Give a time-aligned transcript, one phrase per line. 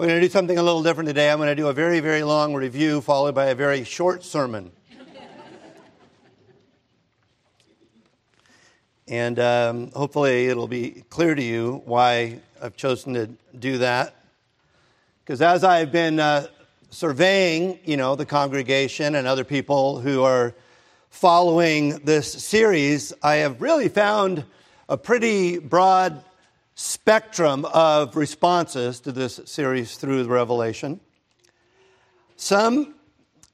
[0.00, 1.30] We're going to do something a little different today.
[1.30, 4.72] I'm going to do a very, very long review followed by a very short sermon.
[9.06, 13.28] and um, hopefully it'll be clear to you why I've chosen to
[13.58, 14.16] do that.
[15.22, 16.46] Because as I've been uh,
[16.88, 20.54] surveying, you know, the congregation and other people who are
[21.10, 24.46] following this series, I have really found
[24.88, 26.24] a pretty broad
[26.80, 30.98] spectrum of responses to this series through Revelation.
[32.36, 32.94] Some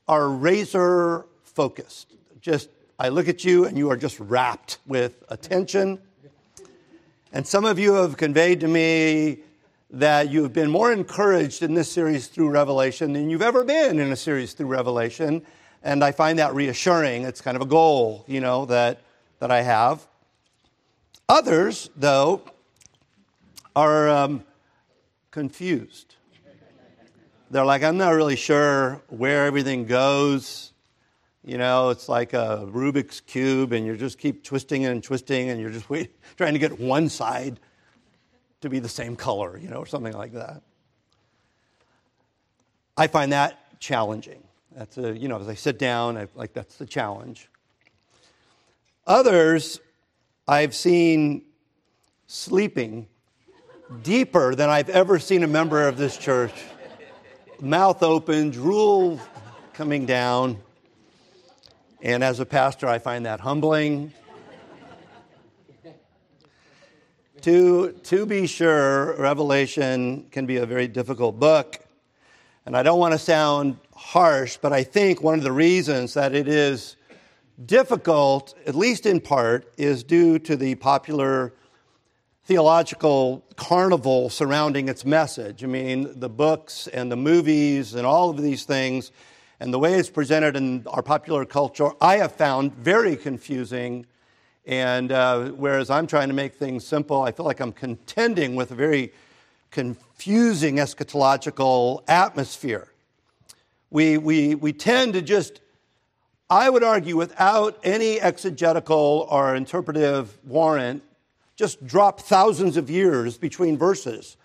[0.07, 2.15] are razor focused.
[2.41, 2.69] Just,
[3.01, 5.99] I look at you and you are just rapt with attention.
[7.33, 9.39] And some of you have conveyed to me
[9.91, 14.13] that you've been more encouraged in this series through Revelation than you've ever been in
[14.13, 15.45] a series through Revelation.
[15.83, 17.25] And I find that reassuring.
[17.25, 19.01] It's kind of a goal, you know, that,
[19.41, 20.07] that I have.
[21.29, 22.43] Others, though,
[23.77, 24.43] are um,
[25.31, 26.17] confused.
[27.51, 30.73] They're like, I'm not really sure where everything goes.
[31.45, 35.61] You know, it's like a Rubik's Cube, and you just keep twisting and twisting, and
[35.61, 37.61] you're just wait, trying to get one side
[38.63, 40.63] to be the same color, you know, or something like that.
[42.97, 44.43] I find that challenging.
[44.75, 47.51] That's a, you know, as I sit down, I, like that's the challenge.
[49.07, 49.81] Others
[50.49, 51.43] I've seen
[52.27, 53.07] sleeping
[54.03, 56.53] deeper than I've ever seen a member of this church.
[57.61, 59.21] Mouth open, drool
[59.73, 60.59] coming down.
[62.03, 64.13] And as a pastor, I find that humbling.
[67.43, 71.81] to, to be sure, Revelation can be a very difficult book.
[72.67, 76.35] And I don't want to sound harsh, but I think one of the reasons that
[76.35, 76.97] it is
[77.65, 81.55] difficult, at least in part, is due to the popular
[82.47, 85.65] theological carnival surrounding its message.
[85.65, 89.11] I mean, the books and the movies and all of these things,
[89.59, 94.07] and the way it's presented in our popular culture, I have found very confusing.
[94.65, 98.71] And uh, whereas I'm trying to make things simple, I feel like I'm contending with
[98.71, 99.13] a very
[99.73, 102.93] confusing eschatological atmosphere.
[103.91, 105.61] We, we, we tend to just,
[106.49, 111.03] I would argue, without any exegetical or interpretive warrant,
[111.57, 114.37] just drop thousands of years between verses.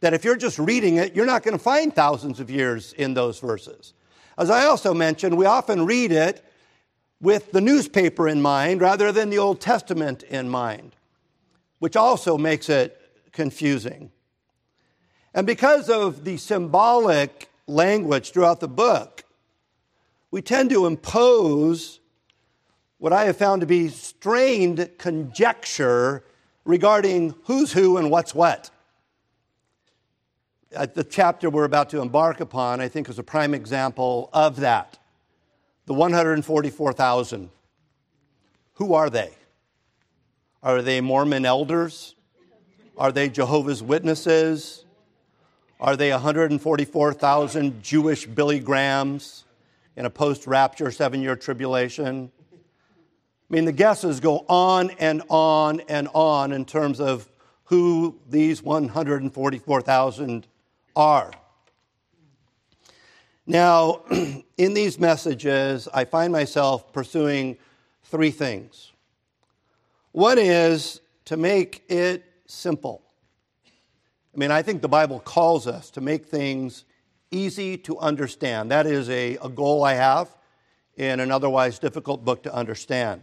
[0.00, 3.12] That if you're just reading it, you're not going to find thousands of years in
[3.12, 3.92] those verses.
[4.38, 6.42] As I also mentioned, we often read it
[7.20, 10.96] with the newspaper in mind rather than the Old Testament in mind,
[11.80, 12.98] which also makes it
[13.32, 14.10] confusing.
[15.34, 19.24] And because of the symbolic language throughout the book,
[20.30, 22.00] we tend to impose
[22.98, 26.24] what I have found to be strained conjecture
[26.64, 28.70] regarding who's who and what's what.
[30.74, 34.56] Uh, the chapter we're about to embark upon, I think, is a prime example of
[34.56, 34.98] that.
[35.86, 37.50] The 144,000.
[38.74, 39.30] Who are they?
[40.62, 42.14] Are they Mormon elders?
[42.96, 44.84] Are they Jehovah's Witnesses?
[45.80, 49.44] Are they 144,000 Jewish Billy Grahams
[49.96, 52.30] in a post rapture seven year tribulation?
[53.50, 57.28] I mean, the guesses go on and on and on in terms of
[57.64, 60.46] who these 144,000
[60.94, 61.32] are.
[63.46, 64.02] Now,
[64.56, 67.56] in these messages, I find myself pursuing
[68.04, 68.92] three things.
[70.12, 73.02] One is to make it simple.
[74.32, 76.84] I mean, I think the Bible calls us to make things
[77.32, 78.70] easy to understand.
[78.70, 80.28] That is a, a goal I have
[80.96, 83.22] in an otherwise difficult book to understand.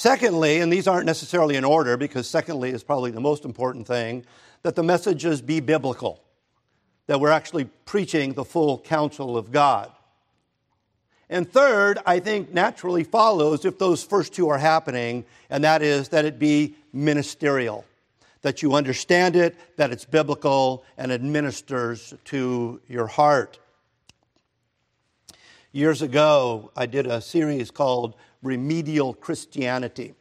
[0.00, 4.24] Secondly, and these aren't necessarily in order because secondly is probably the most important thing,
[4.62, 6.22] that the messages be biblical,
[7.06, 9.92] that we're actually preaching the full counsel of God.
[11.28, 16.08] And third, I think naturally follows if those first two are happening, and that is
[16.08, 17.84] that it be ministerial,
[18.40, 23.58] that you understand it, that it's biblical, and administers to your heart.
[25.72, 30.14] Years ago, I did a series called remedial Christianity.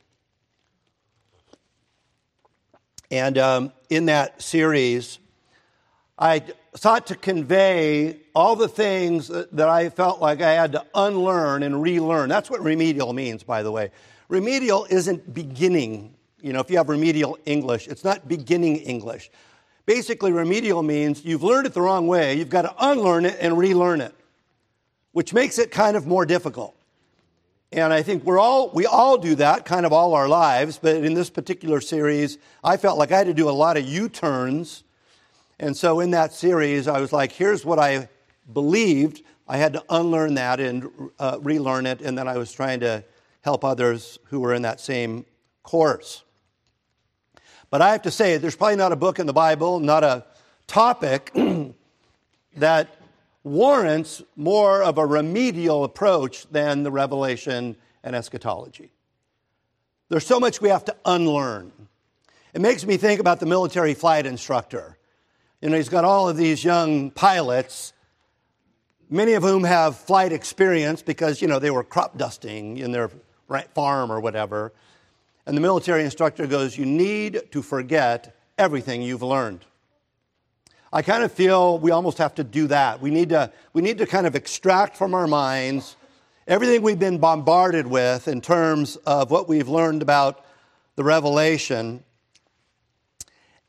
[3.12, 5.20] And um, in that series,
[6.18, 6.44] I
[6.76, 11.82] sought to convey all the things that I felt like I had to unlearn and
[11.82, 12.30] relearn.
[12.30, 13.92] That's what remedial means, by the way.
[14.28, 16.14] Remedial isn't beginning.
[16.42, 19.32] You know, if you have remedial English, it's not beginning English.
[19.86, 23.58] Basically, remedial means you've learned it the wrong way, you've got to unlearn it and
[23.58, 24.14] relearn it,
[25.14, 26.76] which makes it kind of more difficult.
[27.72, 30.96] And I think we're all, we all do that kind of all our lives, but
[30.98, 34.10] in this particular series, I felt like I had to do a lot of U
[34.10, 34.84] turns
[35.60, 38.10] And so in that series, I was like, here's what I
[38.52, 39.22] believed.
[39.48, 40.90] I had to unlearn that and
[41.20, 43.04] uh, relearn it, and then I was trying to
[43.42, 45.26] help others who were in that same
[45.62, 46.24] course.
[47.70, 50.26] But I have to say, there's probably not a book in the Bible, not a
[50.66, 51.32] topic
[52.56, 52.88] that
[53.44, 58.92] warrants more of a remedial approach than the revelation and eschatology.
[60.10, 61.72] There's so much we have to unlearn.
[62.54, 64.98] It makes me think about the military flight instructor.
[65.62, 67.94] You know, he's got all of these young pilots,
[69.10, 73.12] many of whom have flight experience because, you know, they were crop dusting in their
[73.76, 74.74] farm or whatever.
[75.46, 79.66] And the military instructor goes, You need to forget everything you've learned.
[80.92, 83.00] I kind of feel we almost have to do that.
[83.00, 85.96] We need to, we need to kind of extract from our minds
[86.48, 90.44] everything we've been bombarded with in terms of what we've learned about
[90.96, 92.04] the revelation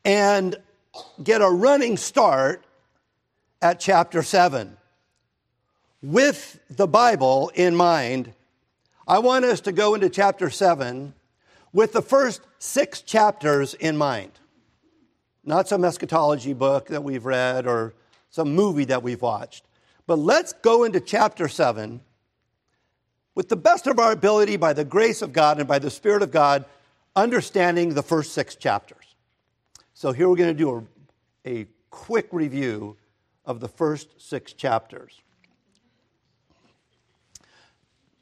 [0.03, 0.57] and
[1.23, 2.65] get a running start
[3.61, 4.79] at chapter 7.
[6.03, 8.33] With the Bible in mind,
[9.07, 11.13] I want us to go into chapter 7
[11.75, 14.33] with the first six chapters in mind.
[15.51, 17.93] Not some eschatology book that we've read or
[18.31, 19.65] some movie that we've watched.
[20.07, 22.01] But let's go into chapter 7
[23.35, 26.23] with the best of our ability, by the grace of God and by the Spirit
[26.23, 26.67] of God,
[27.17, 29.17] understanding the first six chapters.
[29.93, 30.87] So here we're going to do
[31.45, 32.97] a, a quick review
[33.45, 35.21] of the first six chapters.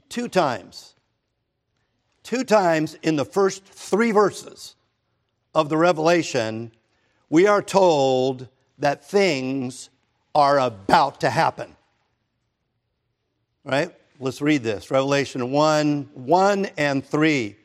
[0.09, 0.95] Two times,
[2.23, 4.77] two times in the first three verses
[5.55, 6.73] of the Revelation,
[7.31, 8.49] we are told
[8.79, 9.91] that things
[10.35, 11.77] are about to happen.
[13.65, 13.95] Right?
[14.21, 17.57] Let's read this Revelation 1 1 and 3.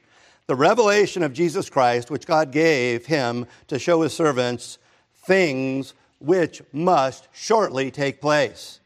[0.45, 4.77] The revelation of Jesus Christ, which God gave him to show his servants
[5.25, 8.79] things which must shortly take place.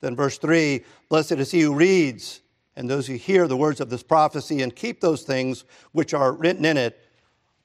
[0.00, 2.40] Then, verse 3 Blessed is he who reads
[2.76, 6.32] and those who hear the words of this prophecy and keep those things which are
[6.32, 6.98] written in it,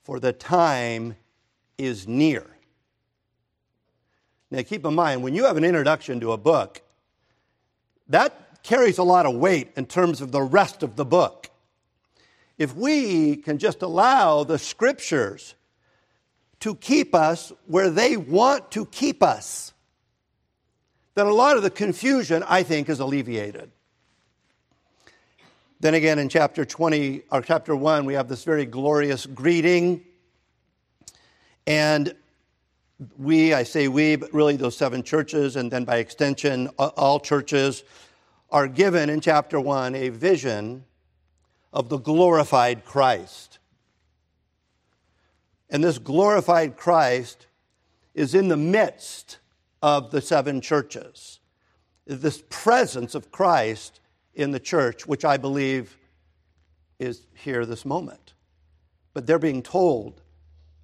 [0.03, 1.15] for the time
[1.79, 2.45] is near.
[4.51, 6.81] Now, keep in mind, when you have an introduction to a book,
[8.07, 11.49] that carries a lot of weight in terms of the rest of the book.
[12.57, 15.55] If we can just allow the scriptures
[16.59, 19.73] to keep us where they want to keep us,
[21.15, 23.71] then a lot of the confusion, I think, is alleviated.
[25.79, 30.03] Then again, in chapter 20, or chapter 1, we have this very glorious greeting
[31.67, 32.15] and
[33.17, 37.83] we, I say we, but really those seven churches, and then by extension, all churches,
[38.51, 40.83] are given in chapter one a vision
[41.71, 43.59] of the glorified Christ.
[45.69, 47.45] And this glorified Christ
[48.15, 49.37] is in the midst
[49.81, 51.39] of the seven churches.
[52.05, 53.99] This presence of Christ
[54.33, 55.95] in the church, which I believe
[56.97, 58.33] is here this moment.
[59.13, 60.21] But they're being told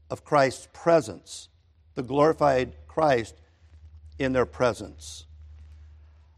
[0.10, 1.50] of Christ's presence,
[1.96, 3.36] the glorified Christ
[4.20, 5.26] in their presence.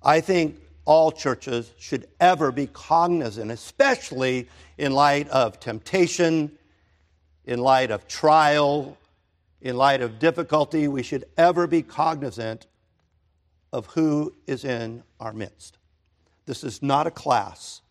[0.02, 4.48] I think all churches should ever be cognizant, especially
[4.78, 6.58] in light of temptation,
[7.46, 8.98] in light of trial,
[9.62, 12.68] in light of difficulty, we should ever be cognizant
[13.74, 15.78] of who is in our midst.
[16.46, 17.82] This is not a class.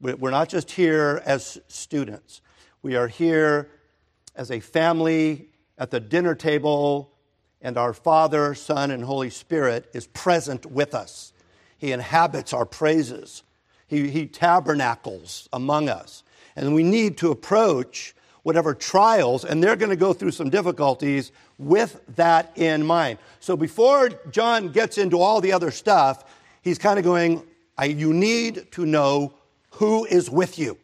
[0.00, 2.42] We're not just here as students.
[2.82, 3.70] We are here
[4.34, 7.12] as a family at the dinner table,
[7.62, 11.32] and our Father, Son, and Holy Spirit is present with us.
[11.78, 13.42] He inhabits our praises,
[13.86, 16.22] He, he tabernacles among us.
[16.56, 21.32] And we need to approach whatever trials, and they're going to go through some difficulties
[21.58, 23.18] with that in mind.
[23.38, 26.24] So before John gets into all the other stuff,
[26.62, 27.42] he's kind of going,
[27.82, 29.34] You need to know
[29.72, 30.78] who is with you.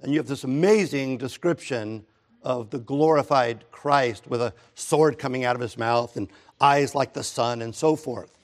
[0.00, 2.04] And you have this amazing description
[2.44, 6.28] of the glorified Christ with a sword coming out of his mouth and
[6.60, 8.38] eyes like the sun and so forth.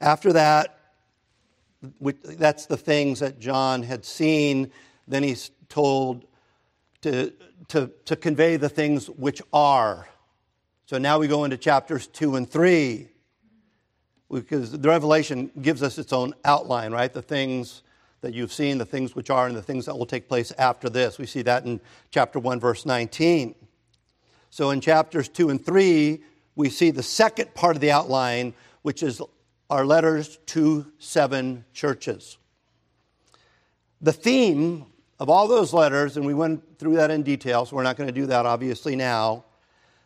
[0.00, 0.78] After that,
[2.00, 4.70] that's the things that John had seen.
[5.08, 6.26] Then he's told
[7.02, 7.32] to,
[7.68, 10.08] to, to convey the things which are.
[10.86, 13.08] So now we go into chapters two and three,
[14.30, 17.12] because the Revelation gives us its own outline, right?
[17.12, 17.82] The things
[18.20, 20.88] that you've seen, the things which are, and the things that will take place after
[20.88, 21.18] this.
[21.18, 23.54] We see that in chapter 1, verse 19.
[24.50, 26.22] So in chapters 2 and 3,
[26.56, 29.22] we see the second part of the outline, which is
[29.70, 32.36] our letters to seven churches.
[34.00, 34.86] The theme
[35.18, 38.08] of all those letters, and we went through that in detail, so we're not going
[38.08, 39.44] to do that obviously now,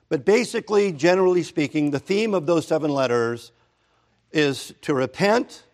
[0.08, 3.52] But basically, generally speaking, the theme of those seven letters
[4.32, 5.64] is to repent,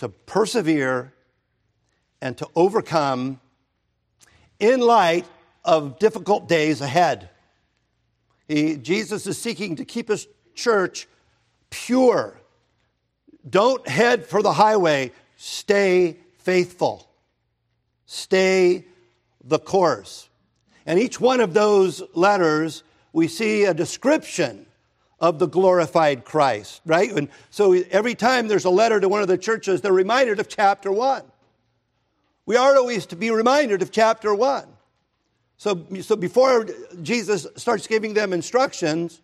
[0.00, 1.12] to persevere,
[2.22, 3.38] and to overcome
[4.58, 5.26] in light
[5.62, 7.28] of difficult days ahead.
[8.48, 11.06] He, Jesus is seeking to keep his church
[11.68, 12.40] pure.
[13.48, 17.06] Don't head for the highway, stay faithful.
[18.06, 18.86] Stay
[19.44, 20.30] the course.
[20.86, 24.64] And each one of those letters, we see a description
[25.20, 27.12] of the glorified Christ, right?
[27.12, 30.48] And so every time there's a letter to one of the churches, they're reminded of
[30.48, 31.22] chapter one.
[32.46, 34.66] We are always to be reminded of chapter one.
[35.58, 36.66] So, so before
[37.02, 39.20] Jesus starts giving them instructions,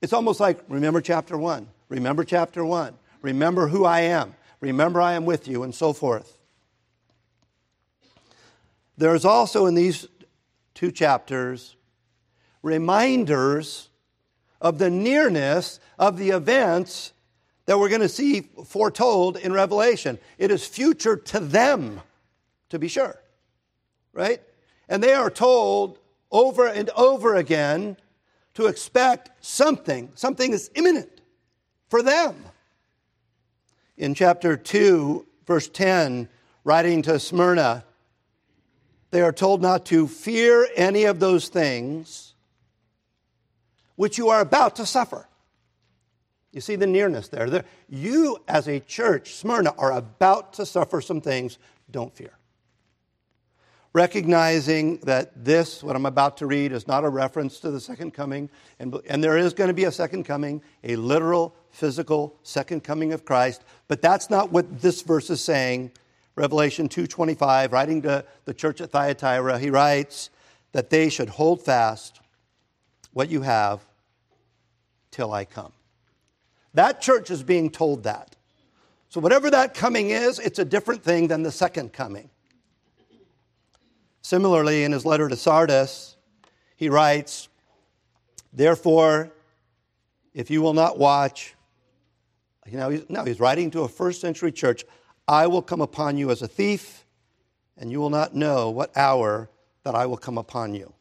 [0.00, 5.12] it's almost like remember chapter one, remember chapter one, remember who I am, remember I
[5.12, 6.38] am with you, and so forth.
[8.96, 10.08] There's also in these
[10.72, 11.76] two chapters
[12.62, 13.90] reminders
[14.64, 17.12] of the nearness of the events
[17.66, 20.18] that we're going to see foretold in Revelation.
[20.38, 22.00] It is future to them,
[22.70, 23.20] to be sure,
[24.14, 24.40] right?
[24.88, 25.98] And they are told
[26.30, 27.98] over and over again
[28.54, 31.20] to expect something, something is imminent
[31.88, 32.34] for them.
[33.98, 36.26] In chapter 2, verse 10,
[36.64, 37.84] writing to Smyrna,
[39.10, 42.33] they are told not to fear any of those things
[43.96, 45.28] which you are about to suffer.
[46.52, 47.64] You see the nearness there.
[47.88, 51.58] You, as a church, Smyrna, are about to suffer some things.
[51.90, 52.38] Don't fear.
[53.92, 58.12] Recognizing that this, what I'm about to read, is not a reference to the second
[58.12, 62.82] coming, and, and there is going to be a second coming, a literal, physical second
[62.82, 65.92] coming of Christ, but that's not what this verse is saying.
[66.36, 70.30] Revelation 2:25, writing to the church at Thyatira, he writes
[70.72, 72.20] that they should hold fast
[73.14, 73.80] what you have
[75.10, 75.72] till I come.
[76.74, 78.36] That church is being told that.
[79.08, 82.28] So whatever that coming is, it's a different thing than the second coming.
[84.22, 86.16] Similarly, in his letter to Sardis,
[86.76, 87.48] he writes,
[88.52, 89.30] Therefore,
[90.32, 91.54] if you will not watch,
[92.66, 94.84] you know, he's, now he's writing to a first century church,
[95.28, 97.04] I will come upon you as a thief,
[97.76, 99.50] and you will not know what hour
[99.84, 100.93] that I will come upon you.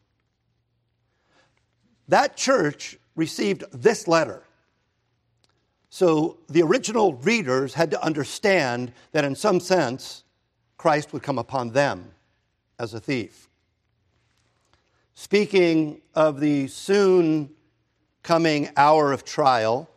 [2.14, 4.44] That church received this letter.
[5.90, 10.24] So the original readers had to understand that in some sense,
[10.78, 12.12] Christ would come upon them
[12.78, 13.50] as a thief.
[15.16, 17.50] Speaking of the soon
[18.22, 19.90] coming hour of trial,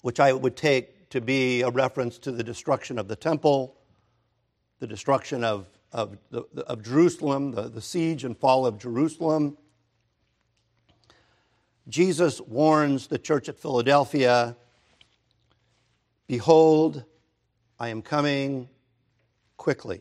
[0.00, 3.76] which I would take to be a reference to the destruction of the temple,
[4.80, 9.58] the destruction of, of, the, of Jerusalem, the, the siege and fall of Jerusalem.
[11.88, 14.56] Jesus warns the church at Philadelphia
[16.28, 17.04] Behold,
[17.78, 18.70] I am coming
[19.58, 20.00] quickly.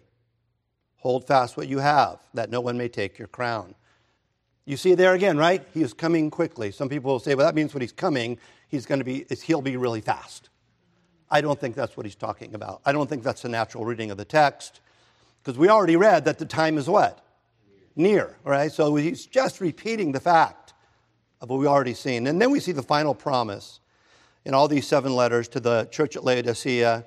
[0.97, 3.75] Hold fast what you have, that no one may take your crown.
[4.65, 5.65] You see there again, right?
[5.73, 6.71] He is coming quickly.
[6.71, 8.37] Some people will say, well, that means when he's coming,
[8.69, 10.49] he's going to be, he'll be really fast.
[11.29, 12.81] I don't think that's what he's talking about.
[12.85, 14.79] I don't think that's the natural reading of the text
[15.43, 17.25] because we already read that the time is what?
[17.95, 18.71] Near, right?
[18.71, 20.73] So he's just repeating the fact
[21.41, 22.27] of what we already seen.
[22.27, 23.79] And then we see the final promise
[24.45, 27.05] in all these seven letters to the church at Laodicea.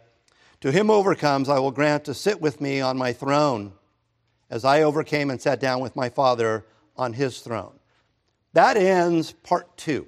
[0.61, 3.73] To him overcomes, I will grant to sit with me on my throne,
[4.51, 6.65] as I overcame and sat down with my Father
[6.97, 7.79] on his throne.
[8.53, 10.07] That ends part two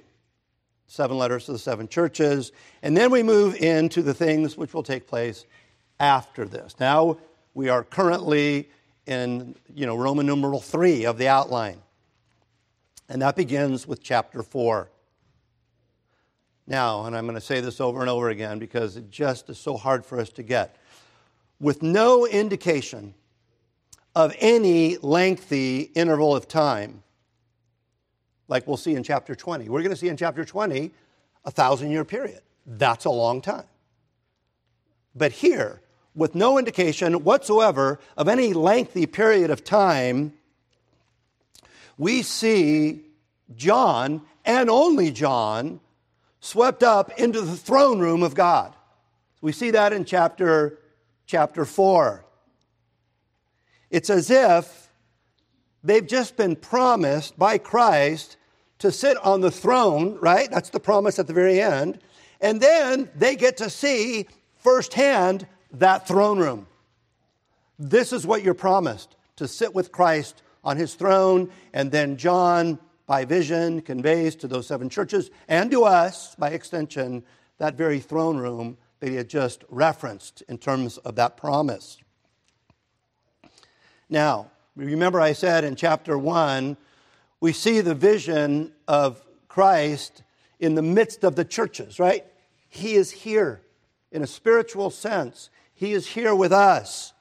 [0.87, 2.51] seven letters to the seven churches.
[2.81, 5.45] And then we move into the things which will take place
[5.99, 6.75] after this.
[6.79, 7.17] Now
[7.57, 8.69] we are currently
[9.07, 11.81] in you know, Roman numeral three of the outline.
[13.09, 14.91] And that begins with chapter four.
[16.67, 19.57] Now, and I'm going to say this over and over again because it just is
[19.57, 20.75] so hard for us to get.
[21.59, 23.15] With no indication
[24.15, 27.01] of any lengthy interval of time,
[28.47, 29.67] like we'll see in chapter 20.
[29.67, 30.91] We're going to see in chapter 20
[31.43, 32.41] a thousand year period.
[32.67, 33.65] That's a long time.
[35.15, 35.81] But here,
[36.17, 40.33] with no indication whatsoever of any lengthy period of time,
[41.97, 43.03] we see
[43.55, 45.79] John, and only John,
[46.41, 48.75] swept up into the throne room of God.
[49.41, 50.79] We see that in chapter,
[51.25, 52.25] chapter 4.
[53.89, 54.87] It's as if
[55.87, 58.35] They've just been promised by Christ
[58.79, 60.51] to sit on the throne, right?
[60.51, 61.99] That's the promise at the very end.
[62.41, 65.47] And then they get to see firsthand
[65.79, 66.67] that throne room.
[67.79, 72.79] This is what you're promised to sit with Christ on his throne, and then John,
[73.05, 77.23] by vision, conveys to those seven churches and to us, by extension,
[77.57, 81.97] that very throne room that he had just referenced in terms of that promise.
[84.09, 86.77] Now, remember I said in chapter 1,
[87.39, 90.23] we see the vision of Christ
[90.59, 92.25] in the midst of the churches, right?
[92.69, 93.61] He is here
[94.11, 95.49] in a spiritual sense.
[95.77, 97.13] He is here with us.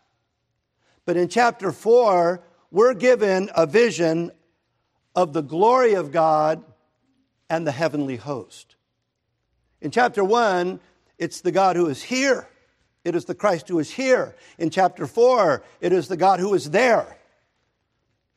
[1.05, 4.33] But in chapter 4, we're given a vision
[5.15, 6.65] of the glory of God
[7.51, 8.77] and the heavenly host.
[9.83, 10.81] In chapter 1,
[11.19, 12.49] it's the God who is here.
[13.05, 14.35] It is the Christ who is here.
[14.57, 17.19] In chapter 4, it is the God who is there.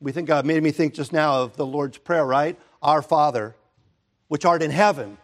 [0.01, 2.59] We think God made me think just now of the Lord's Prayer, right?
[2.81, 3.55] Our Father,
[4.27, 5.17] which art in heaven.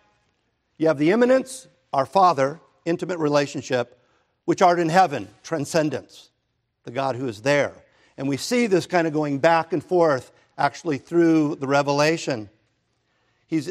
[0.77, 3.99] You have the immanence, our Father, intimate relationship,
[4.45, 6.29] which art in heaven, transcendence,
[6.83, 7.73] the God who is there.
[8.17, 12.49] And we see this kind of going back and forth actually through the revelation.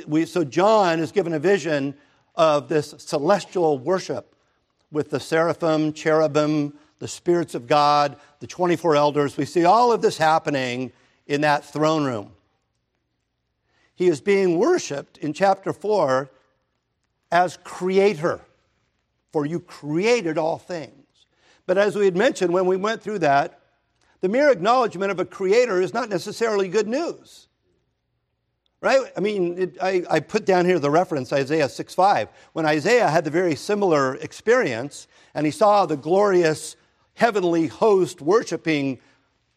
[0.07, 1.95] We, so John is given a vision
[2.35, 4.35] of this celestial worship
[4.91, 9.37] with the seraphim, cherubim, the spirits of God, the 24 elders.
[9.37, 10.93] We see all of this happening
[11.27, 12.33] in that throne room.
[13.95, 16.31] He is being worshiped in chapter 4
[17.31, 18.41] as creator,
[19.35, 21.27] for you created all things.
[21.67, 23.59] But as we had mentioned when we went through that,
[24.21, 27.49] the mere acknowledgement of a creator is not necessarily good news.
[28.81, 29.01] Right?
[29.17, 32.29] I mean, it, I, I put down here the reference, Isaiah 6 5.
[32.53, 36.77] When Isaiah had the very similar experience and he saw the glorious
[37.15, 39.01] heavenly host worshiping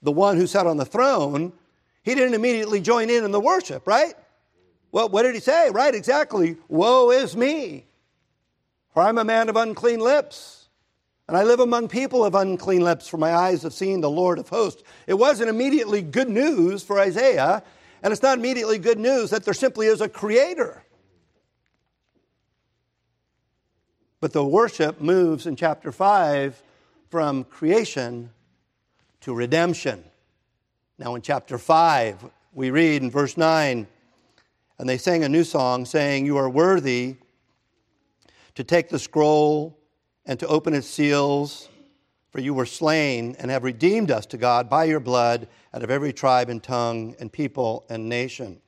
[0.01, 1.53] the one who sat on the throne,
[2.01, 4.15] he didn't immediately join in in the worship, right?
[4.91, 5.69] Well, what did he say?
[5.69, 6.57] Right, exactly.
[6.67, 7.86] Woe is me,
[8.97, 10.69] for I'm a man of unclean lips,
[11.27, 14.39] and I live among people of unclean lips, for my eyes have seen the Lord
[14.39, 14.81] of hosts.
[15.05, 17.61] It wasn't immediately good news for Isaiah
[18.01, 20.81] and it's not immediately good news that there simply is a creator.
[24.19, 26.59] But the worship moves in chapter 5
[27.11, 28.31] from creation
[29.21, 30.03] to redemption.
[30.97, 33.85] Now, in chapter 5, we read in verse 9,
[34.79, 37.17] and they sang a new song saying, You are worthy
[38.57, 39.77] to take the scroll
[40.25, 41.69] and to open its seals
[42.31, 45.91] for you were slain and have redeemed us to God by your blood out of
[45.91, 48.59] every tribe and tongue and people and nation.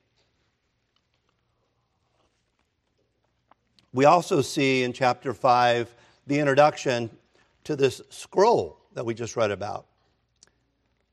[3.92, 5.92] We also see in chapter 5
[6.28, 7.10] the introduction
[7.64, 9.86] to this scroll that we just read about.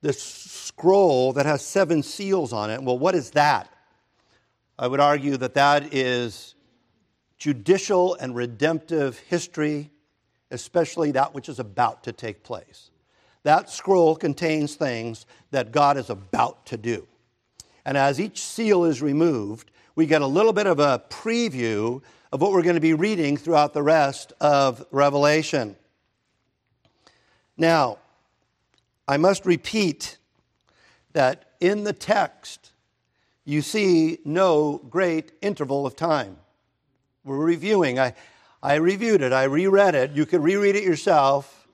[0.03, 2.83] This scroll that has seven seals on it.
[2.83, 3.73] Well, what is that?
[4.77, 6.53] I would argue that that is
[7.37, 9.91] judicial and redemptive history
[10.51, 12.89] especially that which is about to take place.
[13.43, 17.07] That scroll contains things that God is about to do.
[17.85, 22.41] And as each seal is removed, we get a little bit of a preview of
[22.41, 25.75] what we're going to be reading throughout the rest of Revelation.
[27.55, 27.99] Now,
[29.07, 30.17] I must repeat
[31.13, 32.71] that in the text,
[33.45, 36.37] you see no great interval of time.
[37.27, 37.99] We're reviewing.
[37.99, 38.13] I,
[38.63, 40.11] I reviewed it, I reread it.
[40.11, 41.67] You can reread it yourself.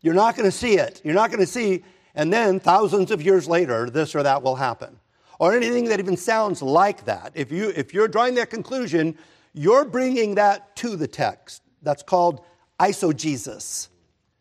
[0.00, 1.02] You're not going to see it.
[1.04, 4.56] You're not going to see, and then thousands of years later, this or that will
[4.56, 4.98] happen.
[5.38, 7.32] Or anything that even sounds like that.
[7.34, 9.18] If, you, if you're drawing that conclusion,
[9.52, 11.62] you're bringing that to the text.
[11.82, 12.40] That's called
[12.80, 13.88] eisegesis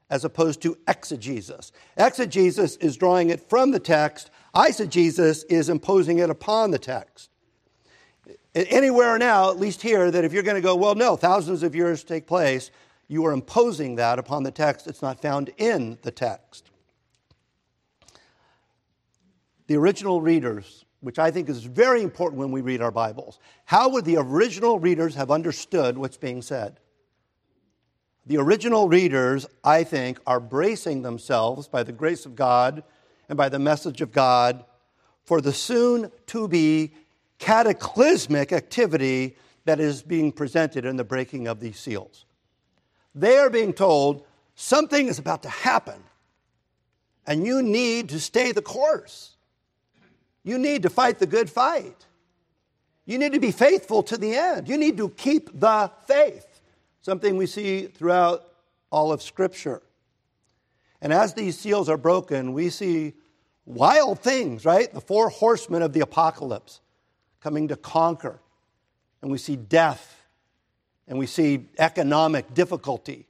[0.09, 1.73] as opposed to exegesis.
[1.97, 7.29] Exegesis is drawing it from the text, eisegesis is imposing it upon the text
[8.55, 11.75] anywhere now, at least here, that if you're going to go, well, no, thousands of
[11.75, 12.71] years take place,
[13.07, 14.87] you are imposing that upon the text.
[14.87, 16.69] It's not found in the text.
[19.67, 23.89] The original readers, which I think is very important when we read our Bibles, how
[23.89, 26.79] would the original readers have understood what's being said?
[28.25, 32.83] The original readers, I think, are bracing themselves by the grace of God
[33.27, 34.63] and by the message of God
[35.25, 36.93] for the soon to be
[37.43, 42.25] cataclysmic activity that is being presented in the breaking of these seals.
[43.13, 44.25] They are being told
[44.55, 46.01] something is about to happen,
[47.27, 49.35] and you need to stay the course.
[50.43, 52.05] You need to fight the good fight.
[53.05, 54.69] You need to be faithful to the end.
[54.69, 56.61] You need to keep the faith,
[57.01, 58.53] something we see throughout
[58.89, 59.81] all of Scripture.
[61.01, 63.15] And as these seals are broken, we see
[63.65, 64.93] wild things, right?
[64.93, 66.79] The four horsemen of the apocalypse
[67.43, 68.39] coming to conquer.
[69.21, 70.23] And we see death,
[71.07, 73.27] and we see economic difficulty,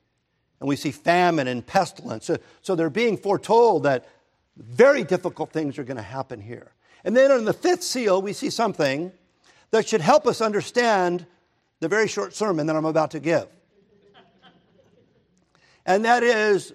[0.59, 2.25] and we see famine and pestilence.
[2.25, 4.05] So, so they're being foretold that
[4.55, 6.71] Very difficult things are going to happen here.
[7.03, 9.11] And then in the fifth seal, we see something
[9.71, 11.25] that should help us understand
[11.79, 13.47] the very short sermon that I'm about to give.
[15.85, 16.73] And that is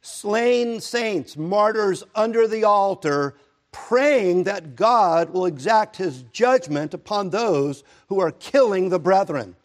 [0.00, 3.36] slain saints, martyrs under the altar,
[3.72, 9.56] praying that God will exact his judgment upon those who are killing the brethren.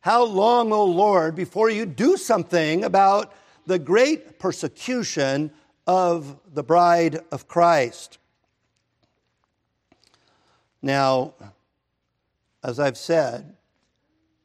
[0.00, 3.32] How long, O Lord, before you do something about
[3.66, 5.50] the great persecution
[5.86, 8.18] of the bride of Christ?
[10.80, 11.34] Now,
[12.64, 13.56] as I've said,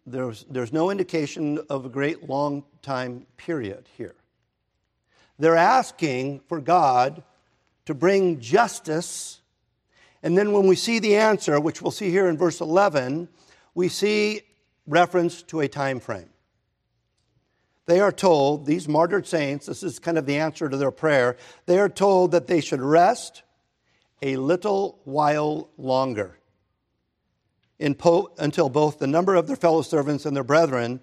[0.06, 4.16] there's, there's no indication of a great long time period here.
[5.40, 7.24] They're asking for God
[7.88, 9.42] to bring justice.
[10.22, 13.30] And then when we see the answer, which we'll see here in verse 11,
[13.76, 14.42] we see
[14.86, 16.30] reference to a time frame.
[17.86, 21.38] They are told, these martyred saints, this is kind of the answer to their prayer,
[21.66, 23.44] they are told that they should rest
[24.22, 26.38] a little while longer
[27.98, 31.00] po- until both the number of their fellow servants and their brethren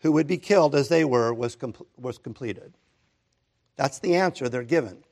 [0.00, 2.74] who would be killed as they were was, com- was completed.
[3.76, 5.04] That's the answer they're given.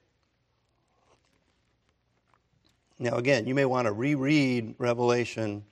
[2.98, 5.64] Now, again, you may want to reread Revelation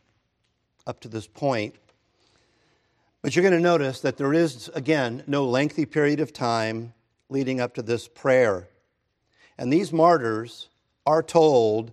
[0.87, 1.77] up to this point,
[3.23, 6.93] but you're going to notice that there is, again, no lengthy period of time
[7.29, 8.69] leading up to this prayer.
[9.57, 10.69] And these martyrs
[11.07, 11.93] are told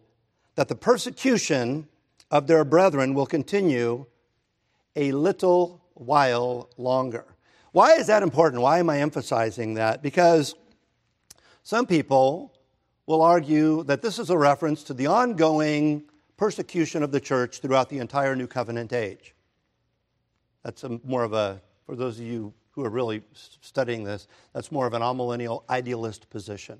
[0.55, 1.87] that the persecution
[2.31, 4.05] of their brethren will continue
[4.95, 7.25] a little while longer.
[7.71, 8.63] Why is that important?
[8.63, 10.01] Why am I emphasizing that?
[10.01, 10.55] Because
[11.61, 12.51] some people
[13.09, 16.03] will argue that this is a reference to the ongoing
[16.37, 19.33] persecution of the church throughout the entire New Covenant age.
[20.63, 23.23] That's a, more of a, for those of you who are really
[23.61, 26.77] studying this, that's more of an amillennial idealist position,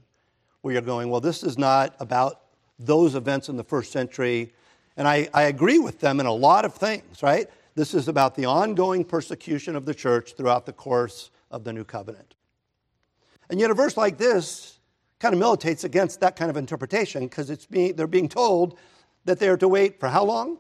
[0.62, 2.42] where you're going, well, this is not about
[2.78, 4.54] those events in the first century
[4.98, 7.50] and I, I agree with them in a lot of things, right?
[7.74, 11.86] This is about the ongoing persecution of the church throughout the course of the new
[11.86, 12.36] covenant.
[13.50, 14.79] And yet, a verse like this
[15.20, 18.78] kind of militates against that kind of interpretation because it's being, they're being told
[19.26, 20.58] that they're to wait for how long?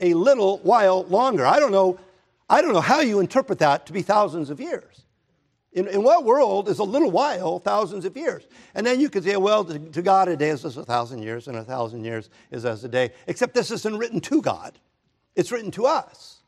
[0.00, 1.46] A little while longer.
[1.46, 1.98] I don't know,
[2.48, 5.02] I don't know how you interpret that to be thousands of years.
[5.72, 8.46] In, in what world is a little while thousands of years?
[8.74, 11.22] And then you could say, well, to, to God a day is as a thousand
[11.22, 13.12] years, and a thousand years is as a day.
[13.26, 14.78] Except this isn't written to God,
[15.34, 16.40] it's written to us.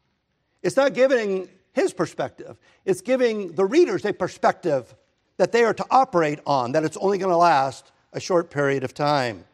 [0.63, 4.95] It's not giving his perspective, it's giving the readers a perspective
[5.37, 8.85] that they are to operate on, that it's only going to last a short period
[8.85, 9.45] of time.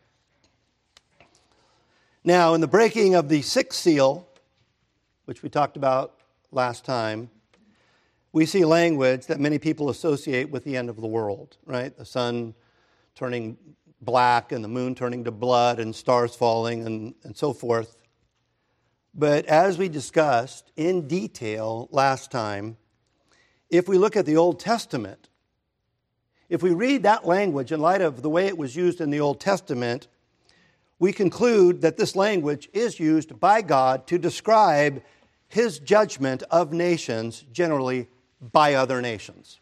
[2.23, 4.29] Now, in the breaking of the sixth seal,
[5.25, 6.17] which we talked about
[6.53, 7.31] last time,
[8.33, 11.97] we see language that many people associate with the end of the world, right?
[11.97, 12.55] The sun
[13.15, 13.57] turning
[14.03, 17.97] black and the moon turning to blood and stars falling and, and so forth.
[19.15, 22.77] But as we discussed in detail last time,
[23.71, 25.30] if we look at the Old Testament,
[26.51, 29.21] if we read that language in light of the way it was used in the
[29.21, 30.09] Old Testament,
[30.99, 35.01] we conclude that this language is used by God to describe
[35.49, 38.09] his judgment of nations, generally
[38.41, 39.61] by other nations.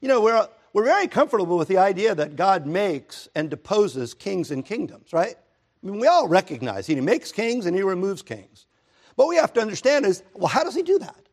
[0.00, 4.50] You know, we're, we're very comfortable with the idea that God makes and deposes kings
[4.50, 5.34] and kingdoms, right?
[5.82, 8.66] I mean, we all recognize he makes kings and he removes kings.
[9.14, 11.29] What we have to understand is well, how does he do that?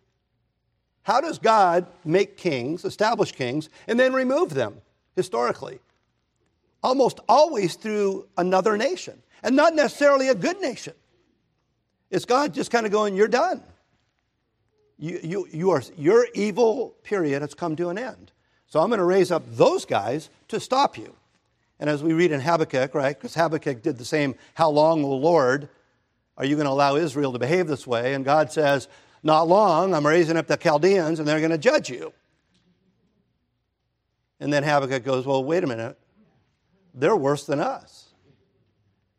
[1.08, 4.82] How does God make kings, establish kings, and then remove them
[5.16, 5.80] historically?
[6.84, 10.94] Almost always through another nation, and not necessarily a good nation.
[12.12, 13.64] It's God just kind of going, You're done
[14.98, 18.32] you, you, you are, your evil period has come to an end.
[18.68, 21.16] So I'm going to raise up those guys to stop you.
[21.80, 25.16] And as we read in Habakkuk, right, because Habakkuk did the same, how long, O
[25.16, 25.70] Lord,
[26.38, 28.14] are you going to allow Israel to behave this way?
[28.14, 28.88] And God says,
[29.24, 32.14] not long, I'm raising up the Chaldeans and they're going to judge you.
[34.40, 35.98] And then Habakkuk goes, well, wait a minute.
[36.94, 38.06] They're worse than us.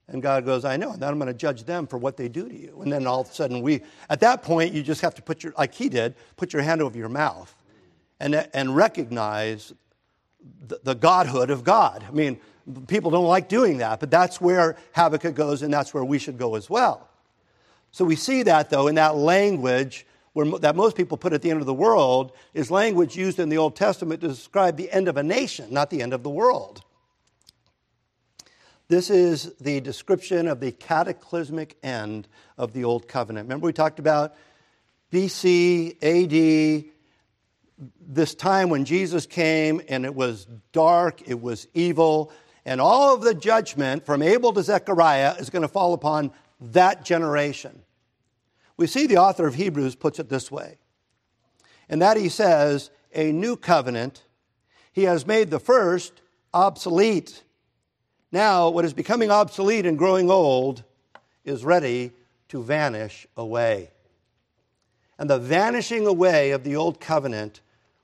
[0.06, 0.92] And God goes, I know.
[0.92, 2.80] And then I'm going to judge them for what they do to you.
[2.80, 5.42] And then all of a sudden, we, at that point, you just have to put
[5.42, 7.54] your, like he did, put your hand over your mouth
[8.18, 9.74] and, and recognize
[10.66, 12.04] the, the godhood of God.
[12.08, 12.40] I mean,
[12.87, 16.38] people don't like doing that, but that's where Habakkuk goes, and that's where we should
[16.38, 17.08] go as well.
[17.92, 21.51] So we see that, though, in that language where, that most people put at the
[21.51, 25.09] end of the world is language used in the Old Testament to describe the end
[25.09, 26.83] of a nation, not the end of the world.
[28.88, 33.46] This is the description of the cataclysmic end of the Old Covenant.
[33.46, 34.35] Remember, we talked about
[35.12, 36.85] BC, AD,
[38.01, 42.33] this time when Jesus came and it was dark, it was evil,
[42.64, 47.05] and all of the judgment from Abel to Zechariah is going to fall upon that
[47.05, 47.83] generation.
[48.77, 50.79] We see the author of Hebrews puts it this way,
[51.88, 54.25] and that he says, A new covenant,
[54.92, 56.21] he has made the first
[56.53, 57.42] obsolete.
[58.31, 60.85] Now, what is becoming obsolete and growing old
[61.44, 62.12] is ready
[62.49, 63.90] to vanish away.
[65.18, 67.61] And the vanishing away of the old covenant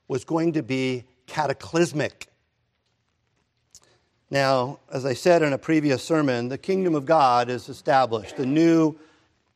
[0.07, 2.27] was going to be cataclysmic.
[4.35, 8.35] Now, as I said in a previous sermon, the kingdom of God is established.
[8.35, 8.97] The new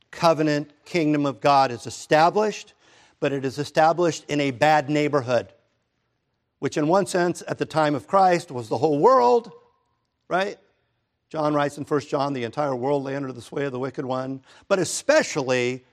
[0.09, 2.75] covenant kingdom of God is established,
[3.19, 5.49] but it is established in a bad neighborhood,
[6.59, 9.51] which, in one sense, at the time of Christ was the whole world,
[10.29, 10.57] right?
[11.29, 14.05] John writes in 1 John, the entire world lay under the sway of the wicked
[14.05, 15.83] one, but especially,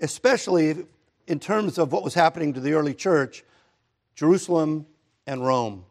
[0.00, 0.86] especially
[1.28, 3.44] in terms of what was happening to the early church,
[4.16, 4.86] Jerusalem
[5.28, 5.84] and Rome.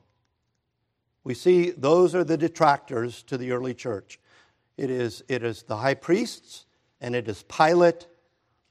[1.28, 4.18] We see those are the detractors to the early church.
[4.78, 6.68] It is, it is the high priests
[7.02, 8.08] and it is Pilate.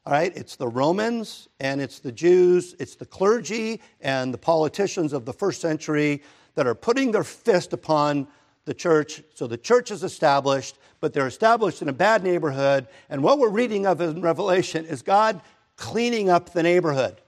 [0.06, 5.12] All right, it's the Romans and it's the Jews, it's the clergy and the politicians
[5.12, 6.22] of the first century
[6.54, 8.26] that are putting their fist upon
[8.64, 9.22] the church.
[9.34, 12.88] So the church is established, but they're established in a bad neighborhood.
[13.10, 15.42] And what we're reading of in Revelation is God
[15.76, 17.20] cleaning up the neighborhood,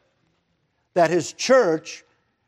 [0.94, 2.02] that his church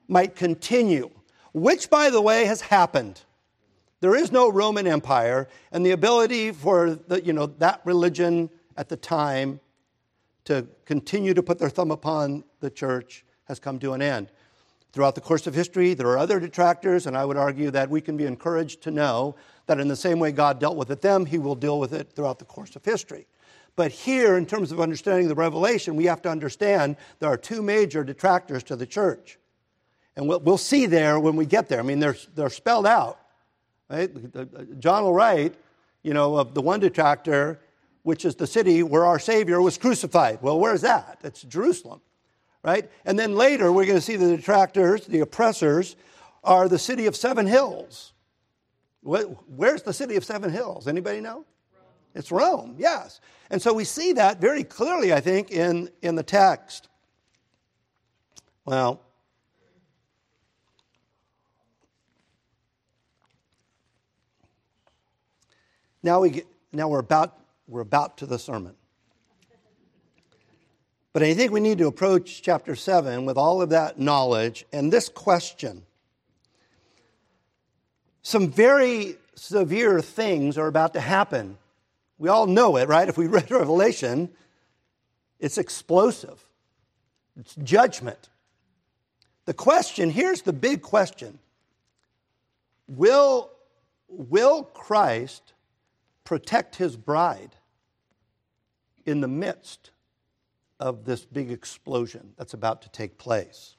[0.08, 1.10] might continue,
[1.52, 3.20] which, by the way, has happened.
[4.00, 8.88] There is no Roman Empire, and the ability for the, you know, that religion at
[8.88, 9.60] the time
[10.44, 14.30] to continue to put their thumb upon the church has come to an end.
[14.92, 18.00] Throughout the course of history, there are other detractors, and I would argue that we
[18.00, 19.36] can be encouraged to know
[19.66, 22.10] that in the same way God dealt with it them, He will deal with it
[22.12, 23.26] throughout the course of history.
[23.76, 27.62] But here, in terms of understanding the revelation, we have to understand there are two
[27.62, 29.38] major detractors to the church.
[30.16, 31.80] And we'll, we'll see there when we get there.
[31.80, 33.18] I mean, they're, they're spelled out.
[33.88, 34.10] Right?
[34.80, 35.54] John will write,
[36.02, 37.60] you know, of the one detractor,
[38.02, 40.40] which is the city where our Savior was crucified.
[40.42, 41.18] Well, where's that?
[41.22, 42.00] It's Jerusalem,
[42.62, 42.90] right?
[43.04, 45.96] And then later, we're going to see the detractors, the oppressors,
[46.42, 48.12] are the city of seven hills.
[49.02, 50.86] Where's the city of seven hills?
[50.86, 51.36] Anybody know?
[51.36, 51.44] Rome.
[52.14, 53.20] It's Rome, yes.
[53.50, 56.88] And so we see that very clearly, I think, in, in the text.
[58.64, 59.00] Well,
[66.02, 67.36] now we get, now we're about
[67.66, 68.74] we're about to the sermon.
[71.12, 74.92] But I think we need to approach chapter 7 with all of that knowledge and
[74.92, 75.82] this question.
[78.22, 81.58] Some very severe things are about to happen.
[82.18, 83.08] We all know it, right?
[83.08, 84.30] If we read Revelation,
[85.38, 86.44] it's explosive,
[87.38, 88.28] it's judgment.
[89.46, 91.38] The question here's the big question
[92.86, 93.50] Will,
[94.08, 95.54] will Christ
[96.30, 97.56] protect his bride?
[99.10, 99.90] in the midst
[100.78, 103.76] of this big explosion that's about to take place.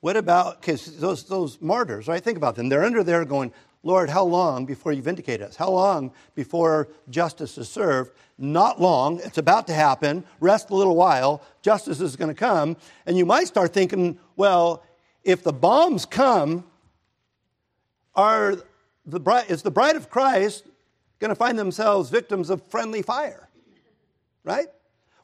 [0.00, 2.22] What about, because those, those martyrs, right?
[2.22, 2.68] Think about them.
[2.68, 5.56] They're under there going, Lord, how long before you vindicate us?
[5.56, 8.12] How long before justice is served?
[8.38, 9.20] Not long.
[9.24, 10.24] It's about to happen.
[10.40, 11.42] Rest a little while.
[11.62, 12.76] Justice is going to come.
[13.06, 14.84] And you might start thinking, well,
[15.24, 16.64] if the bombs come,
[18.14, 18.56] are
[19.06, 20.64] the bride, is the bride of Christ
[21.18, 23.48] going to find themselves victims of friendly fire,
[24.44, 24.66] right?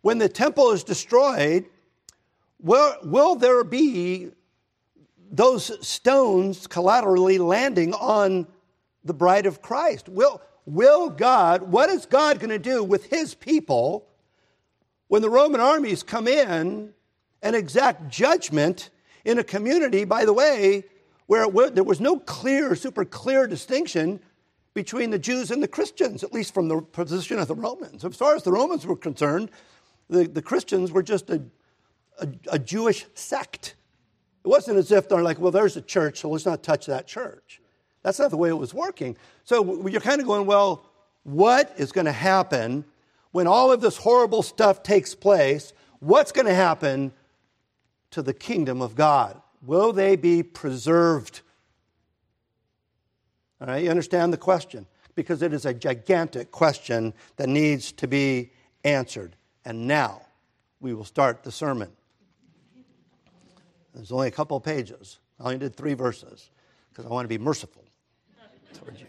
[0.02, 1.66] When the temple is destroyed,
[2.60, 4.30] will, will there be
[5.30, 8.46] those stones collaterally landing on
[9.04, 10.08] the bride of Christ?
[10.08, 14.06] Will, will God, what is God going to do with his people
[15.08, 16.92] when the Roman armies come in
[17.42, 18.90] and exact judgment
[19.24, 20.84] in a community, by the way,
[21.28, 24.18] where it, there was no clear, super clear distinction
[24.74, 28.04] between the Jews and the Christians, at least from the position of the Romans.
[28.04, 29.50] As far as the Romans were concerned,
[30.08, 31.42] the, the Christians were just a,
[32.18, 33.74] a, a Jewish sect.
[34.42, 37.06] It wasn't as if they're like, well, there's a church, so let's not touch that
[37.06, 37.60] church.
[38.02, 39.16] That's not the way it was working.
[39.44, 40.86] So you're kind of going, well,
[41.24, 42.86] what is going to happen
[43.32, 45.74] when all of this horrible stuff takes place?
[46.00, 47.12] What's going to happen
[48.12, 49.38] to the kingdom of God?
[49.62, 51.40] Will they be preserved?
[53.60, 54.86] All right, you understand the question?
[55.14, 58.52] Because it is a gigantic question that needs to be
[58.84, 59.34] answered.
[59.64, 60.22] And now
[60.80, 61.90] we will start the sermon.
[63.94, 65.18] There's only a couple pages.
[65.40, 66.50] I only did three verses
[66.90, 67.84] because I want to be merciful
[68.74, 69.06] towards you.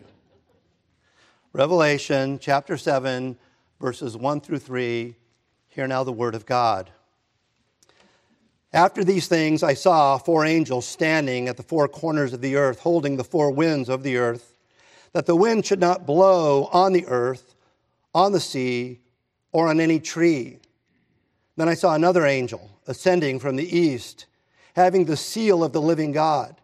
[1.53, 3.37] Revelation chapter 7,
[3.79, 5.15] verses 1 through 3.
[5.67, 6.91] Hear now the word of God.
[8.71, 12.79] After these things, I saw four angels standing at the four corners of the earth,
[12.79, 14.53] holding the four winds of the earth,
[15.13, 17.55] that the wind should not blow on the earth,
[18.13, 18.99] on the sea,
[19.51, 20.59] or on any tree.
[21.55, 24.27] Then I saw another angel ascending from the east,
[24.75, 26.55] having the seal of the living God.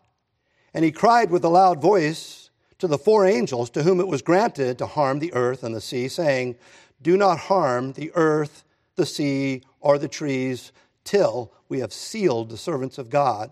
[0.76, 4.22] And he cried with a loud voice to the four angels to whom it was
[4.22, 6.56] granted to harm the earth and the sea, saying,
[7.02, 8.64] Do not harm the earth,
[8.96, 10.72] the sea, or the trees
[11.06, 13.52] till we have sealed the servants of God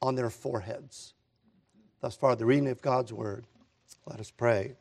[0.00, 1.14] on their foreheads.
[2.00, 3.46] Thus far, the reading of God's word.
[4.06, 4.74] Let us pray.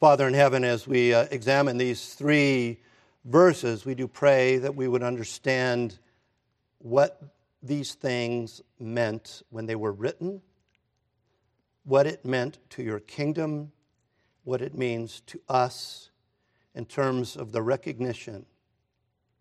[0.00, 2.80] Father in heaven, as we uh, examine these three
[3.24, 5.98] verses, we do pray that we would understand
[6.78, 7.20] what
[7.62, 10.42] these things meant when they were written,
[11.84, 13.72] what it meant to your kingdom,
[14.42, 16.10] what it means to us
[16.74, 18.44] in terms of the recognition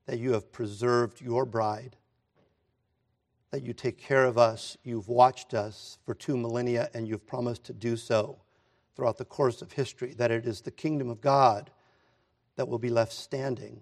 [0.05, 1.95] that you have preserved your bride,
[3.51, 4.77] that you take care of us.
[4.83, 8.39] You've watched us for two millennia, and you've promised to do so
[8.95, 11.71] throughout the course of history, that it is the kingdom of God
[12.55, 13.81] that will be left standing.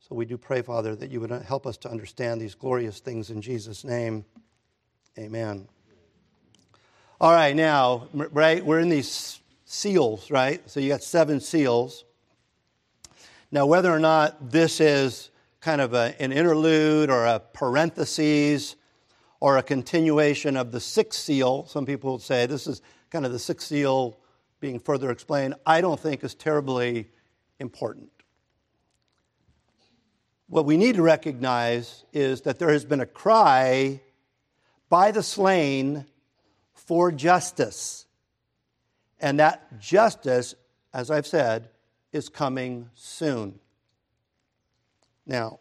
[0.00, 3.30] So we do pray, Father, that you would help us to understand these glorious things
[3.30, 4.24] in Jesus' name.
[5.18, 5.68] Amen.
[7.20, 10.68] All right, now, right, we're in these seals, right?
[10.68, 12.04] So you got seven seals.
[13.52, 18.76] Now, whether or not this is kind of a, an interlude or a parenthesis
[19.40, 23.32] or a continuation of the sixth seal, some people would say this is kind of
[23.32, 24.18] the sixth seal
[24.60, 27.08] being further explained, I don't think is terribly
[27.58, 28.10] important.
[30.48, 34.00] What we need to recognize is that there has been a cry
[34.88, 36.04] by the slain
[36.74, 38.06] for justice.
[39.20, 40.54] And that justice,
[40.92, 41.68] as I've said,
[42.12, 43.58] is coming soon.
[45.26, 45.60] Now,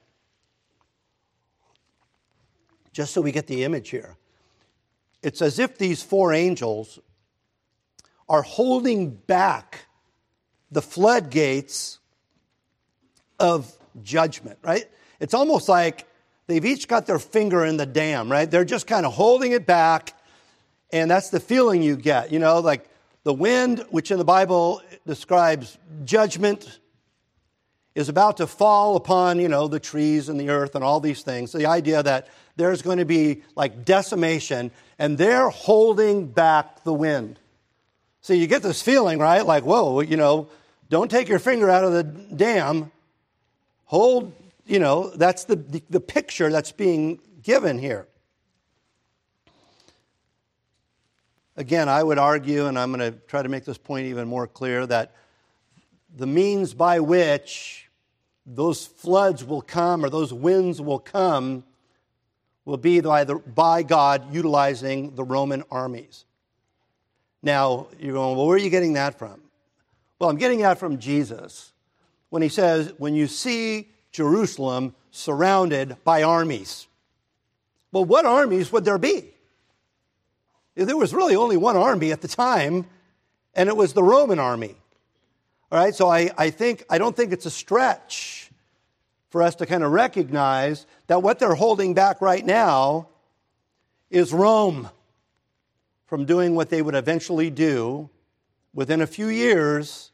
[2.91, 4.17] just so we get the image here,
[5.21, 6.99] it's as if these four angels
[8.27, 9.85] are holding back
[10.71, 11.99] the floodgates
[13.39, 13.71] of
[14.03, 14.85] judgment, right?
[15.19, 16.07] It's almost like
[16.47, 18.49] they've each got their finger in the dam, right?
[18.49, 20.13] They're just kind of holding it back,
[20.91, 22.88] and that's the feeling you get, you know, like
[23.23, 26.79] the wind, which in the Bible describes judgment,
[27.95, 31.21] is about to fall upon, you know, the trees and the earth and all these
[31.21, 31.51] things.
[31.51, 37.39] The idea that there's going to be like decimation, and they're holding back the wind.
[38.21, 39.45] So you get this feeling, right?
[39.45, 40.49] Like, whoa, you know,
[40.89, 42.91] don't take your finger out of the dam.
[43.85, 44.33] Hold,
[44.65, 48.07] you know, that's the, the, the picture that's being given here.
[51.59, 54.47] Again, I would argue, and I'm going to try to make this point even more
[54.47, 55.13] clear, that
[56.15, 57.89] the means by which
[58.45, 61.65] those floods will come or those winds will come
[62.63, 66.23] will be by, the, by God utilizing the Roman armies.
[67.43, 69.41] Now, you're going, well, where are you getting that from?
[70.17, 71.73] Well, I'm getting that from Jesus
[72.29, 76.87] when he says, when you see Jerusalem surrounded by armies.
[77.91, 79.33] Well, what armies would there be?
[80.85, 82.85] There was really only one army at the time,
[83.53, 84.75] and it was the Roman army.
[85.71, 88.51] All right, so I, I think I don't think it's a stretch
[89.29, 93.09] for us to kind of recognize that what they're holding back right now
[94.09, 94.89] is Rome
[96.07, 98.09] from doing what they would eventually do
[98.73, 100.11] within a few years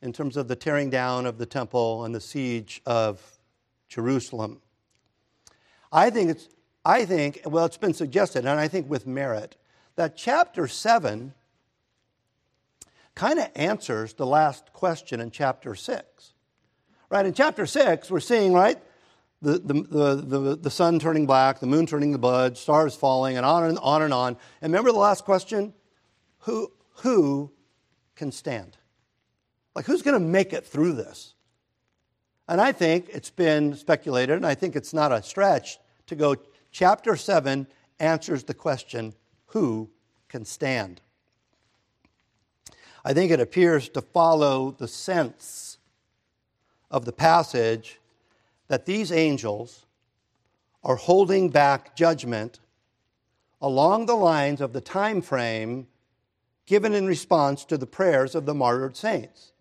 [0.00, 3.38] in terms of the tearing down of the temple and the siege of
[3.88, 4.60] Jerusalem.
[5.90, 6.48] I think it's
[6.86, 9.56] I think, well, it's been suggested, and I think with merit,
[9.96, 11.34] that chapter 7
[13.16, 16.32] kind of answers the last question in chapter 6.
[17.10, 17.26] Right?
[17.26, 18.78] In chapter 6, we're seeing, right,
[19.42, 23.44] the, the, the, the, sun turning black, the moon turning the blood, stars falling, and
[23.44, 24.36] on and on and on.
[24.62, 25.74] And remember the last question?
[26.40, 26.70] Who,
[27.02, 27.50] who
[28.14, 28.76] can stand?
[29.74, 31.34] Like, who's going to make it through this?
[32.46, 36.36] And I think it's been speculated, and I think it's not a stretch to go
[36.78, 37.66] chapter 7
[37.98, 39.14] answers the question
[39.46, 39.88] who
[40.28, 41.00] can stand?
[43.02, 45.78] I think it appears to follow the sense
[46.90, 47.98] of the passage
[48.68, 49.86] that these angels
[50.84, 52.60] are holding back judgment
[53.62, 55.86] along the lines of the time frame
[56.66, 59.52] given in response to the prayers of the martyred saints.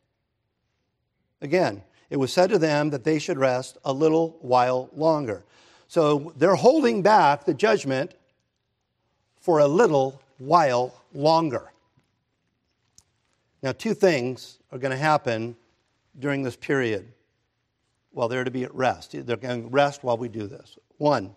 [1.41, 5.45] Again, it was said to them that they should rest a little while longer.
[5.95, 8.15] So they're holding back the judgment
[9.39, 11.71] for a little while longer.
[13.63, 15.55] Now, two things are going to happen
[16.19, 17.07] during this period
[18.11, 19.15] while they're to be at rest.
[19.25, 20.77] They're going to rest while we do this.
[20.97, 21.33] One,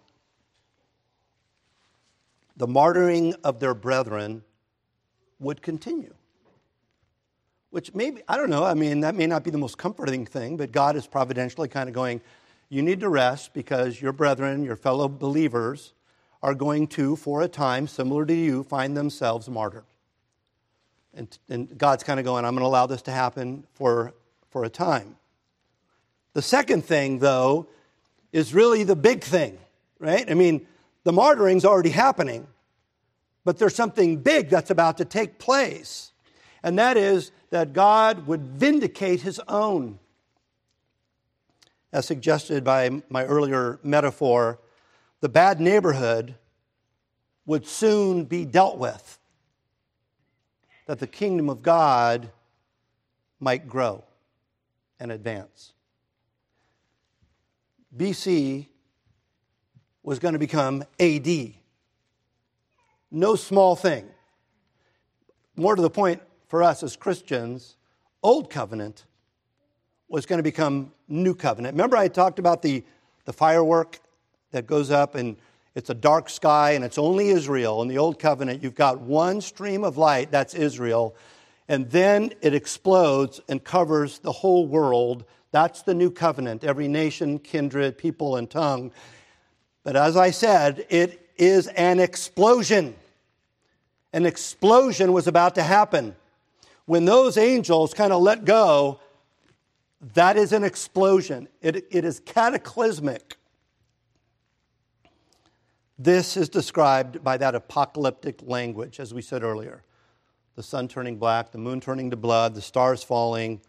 [2.56, 4.42] the martyring of their brethren
[5.38, 6.14] would continue.
[7.70, 10.56] Which maybe, I don't know, I mean, that may not be the most comforting thing,
[10.56, 12.20] but God is providentially kind of going,
[12.68, 15.92] you need to rest because your brethren, your fellow believers,
[16.42, 19.84] are going to, for a time, similar to you, find themselves martyred.
[21.14, 24.12] And, and God's kind of going, I'm going to allow this to happen for,
[24.50, 25.16] for a time.
[26.34, 27.66] The second thing, though,
[28.32, 29.58] is really the big thing,
[29.98, 30.30] right?
[30.30, 30.66] I mean,
[31.04, 32.46] the martyring's already happening,
[33.44, 36.12] but there's something big that's about to take place,
[36.62, 39.98] and that is that God would vindicate his own.
[41.92, 44.58] As suggested by my earlier metaphor,
[45.20, 46.34] the bad neighborhood
[47.46, 49.18] would soon be dealt with,
[50.86, 52.30] that the kingdom of God
[53.40, 54.04] might grow
[55.00, 55.72] and advance.
[57.96, 58.66] BC
[60.02, 61.54] was going to become AD.
[63.10, 64.06] No small thing.
[65.56, 67.76] More to the point for us as Christians,
[68.22, 69.04] Old Covenant
[70.08, 71.74] was going to become New Covenant.
[71.74, 72.82] Remember, I talked about the,
[73.24, 74.00] the firework
[74.52, 75.36] that goes up and
[75.74, 77.82] it's a dark sky and it's only Israel.
[77.82, 81.14] In the Old Covenant, you've got one stream of light, that's Israel,
[81.68, 85.24] and then it explodes and covers the whole world.
[85.50, 88.90] That's the new covenant, every nation, kindred, people, and tongue.
[89.84, 92.96] But as I said, it is an explosion.
[94.12, 96.16] An explosion was about to happen.
[96.86, 99.00] When those angels kind of let go,
[100.14, 101.48] that is an explosion.
[101.60, 103.36] It, it is cataclysmic.
[105.98, 109.82] This is described by that apocalyptic language, as we said earlier
[110.58, 113.60] the sun turning black, the moon turning to blood, the stars falling,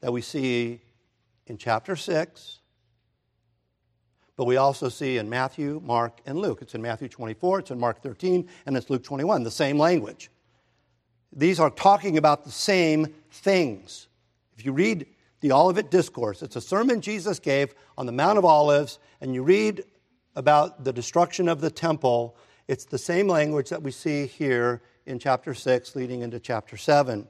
[0.00, 0.80] that we see
[1.48, 2.60] in chapter 6.
[4.34, 6.60] But we also see in Matthew, Mark, and Luke.
[6.62, 10.30] It's in Matthew 24, it's in Mark 13, and it's Luke 21, the same language.
[11.30, 14.08] These are talking about the same things.
[14.56, 15.04] If you read
[15.44, 19.42] the Olivet Discourse, it's a sermon Jesus gave on the Mount of Olives, and you
[19.42, 19.84] read
[20.34, 22.34] about the destruction of the temple,
[22.66, 27.28] it's the same language that we see here in chapter 6 leading into chapter 7.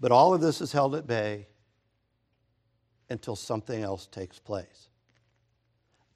[0.00, 1.46] But all of this is held at bay
[3.10, 4.88] until something else takes place.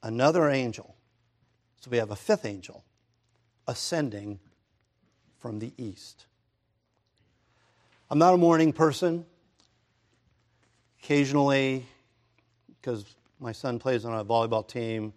[0.03, 0.97] Another angel,
[1.83, 2.83] so we have a fifth angel,
[3.69, 4.41] ascending
[5.39, 6.25] from the east.
[8.11, 9.27] I'm not a morning person.
[11.05, 11.85] Occasionally,
[12.81, 13.05] because
[13.39, 15.13] my son plays on a volleyball team,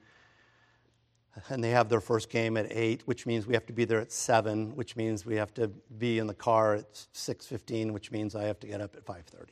[1.48, 4.02] and they have their first game at 8 which means we have to be there
[4.02, 8.36] at 7 which means we have to be in the car at 6.15 which means
[8.36, 9.50] i have to get up at 5.30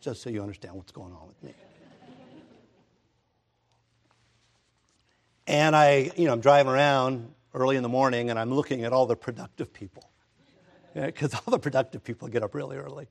[0.00, 1.54] just so you understand what's going on with me.
[5.46, 8.92] And i you know i'm driving around early in the morning and i'm looking at
[8.92, 10.10] all the productive people.
[10.94, 13.06] Because all the productive people get up really early.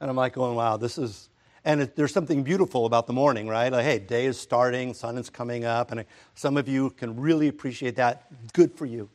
[0.00, 1.30] And i'm like going wow this is
[1.68, 3.70] and it, there's something beautiful about the morning, right?
[3.70, 7.48] Like, hey, day is starting, sun is coming up, and some of you can really
[7.48, 8.24] appreciate that.
[8.54, 9.10] Good for you.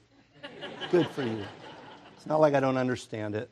[0.91, 1.43] Good for you.
[2.16, 3.49] It's not like I don't understand it.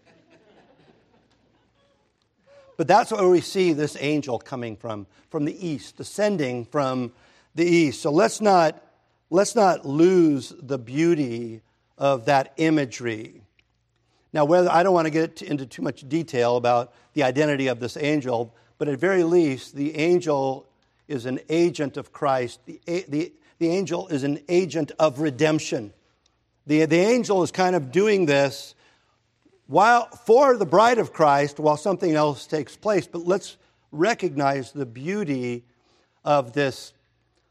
[2.77, 7.11] But that's where we see this angel coming from, from the east, descending from
[7.55, 8.03] the east.
[8.03, 8.83] So let's not,
[9.31, 11.61] let's not lose the beauty
[11.97, 13.41] of that imagery.
[14.31, 17.79] Now, whether I don't want to get into too much detail about the identity of
[17.79, 20.67] this angel, but at very least, the angel
[21.07, 22.61] is an agent of Christ.
[22.65, 25.93] The, the, the angel is an agent of redemption.
[26.65, 28.73] The, the angel is kind of doing this
[29.67, 33.05] while, for the bride of Christ while something else takes place.
[33.05, 33.57] But let's
[33.91, 35.63] recognize the beauty
[36.25, 36.93] of this,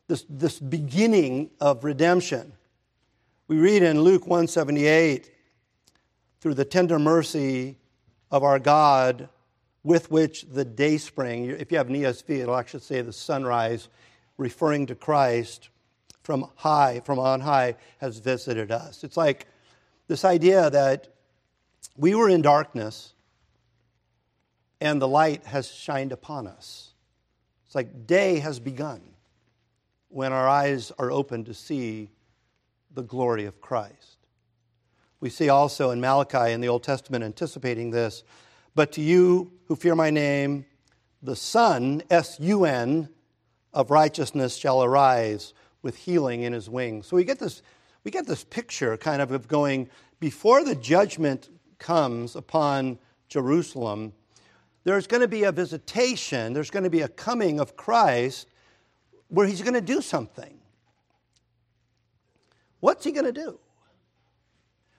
[0.09, 2.55] this, this beginning of redemption.
[3.47, 5.31] We read in Luke 178
[6.41, 7.77] through the tender mercy
[8.33, 9.29] of our God,
[9.83, 13.89] with which the day spring, if you have an ESV, it'll actually say the sunrise,
[14.37, 15.69] referring to Christ
[16.23, 19.05] from high, from on high, has visited us.
[19.05, 19.47] It's like
[20.07, 21.09] this idea that
[21.97, 23.15] we were in darkness
[24.81, 26.93] and the light has shined upon us.
[27.67, 29.01] It's like day has begun
[30.09, 32.11] when our eyes are open to see
[32.93, 34.17] the glory of Christ.
[35.21, 38.25] We see also in Malachi in the Old Testament anticipating this
[38.75, 40.67] but to you who fear my name,
[41.23, 43.09] the Son, S U N,
[43.73, 47.07] of righteousness shall arise with healing in his wings.
[47.07, 47.63] So we get this,
[48.03, 51.49] we get this picture kind of of going before the judgment
[51.79, 52.99] comes upon
[53.29, 54.13] Jerusalem,
[54.83, 58.49] there's going to be a visitation, there's going to be a coming of Christ
[59.29, 60.59] where he's going to do something.
[62.81, 63.61] What's he going to do?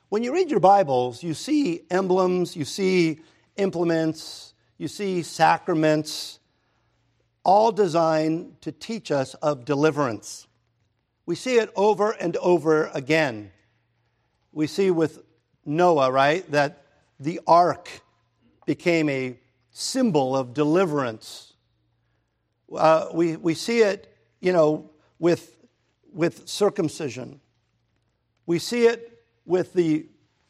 [0.07, 3.19] When you read your Bibles, you see emblems, you see
[3.57, 4.50] implements,
[4.81, 6.39] you see sacraments,
[7.43, 10.47] all designed to teach us of deliverance.
[11.27, 13.51] We see it over and over again.
[14.51, 15.21] We see with
[15.67, 16.83] Noah, right, that
[17.19, 17.91] the ark
[18.65, 19.37] became a
[19.69, 21.53] symbol of deliverance.
[22.75, 25.57] Uh, we, we see it, you know, with,
[26.11, 27.39] with circumcision.
[28.47, 30.07] We see it with the,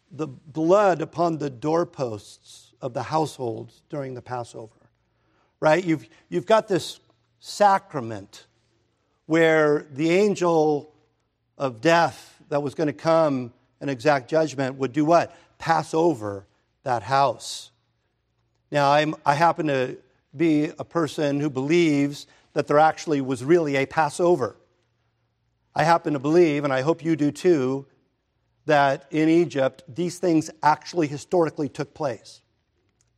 [0.09, 4.89] the blood upon the doorposts of the households during the Passover,
[5.59, 5.83] right?
[5.83, 6.99] You've, you've got this
[7.39, 8.45] sacrament
[9.25, 10.93] where the angel
[11.57, 15.35] of death that was going to come and exact judgment would do what?
[15.57, 16.45] Pass over
[16.83, 17.71] that house.
[18.71, 19.97] Now, I'm, I happen to
[20.35, 24.55] be a person who believes that there actually was really a Passover.
[25.75, 27.85] I happen to believe, and I hope you do too,
[28.65, 32.41] that in Egypt, these things actually historically took place.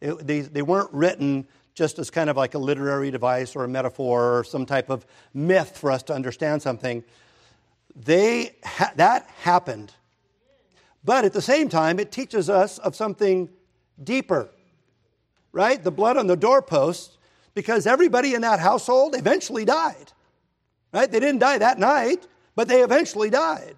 [0.03, 3.67] It, they, they weren't written just as kind of like a literary device or a
[3.69, 7.03] metaphor or some type of myth for us to understand something.
[7.95, 9.93] They ha- that happened.
[11.05, 13.49] But at the same time, it teaches us of something
[14.03, 14.49] deeper,
[15.53, 15.81] right?
[15.81, 17.17] The blood on the doorpost,
[17.53, 20.11] because everybody in that household eventually died,
[20.91, 21.09] right?
[21.09, 23.75] They didn't die that night, but they eventually died.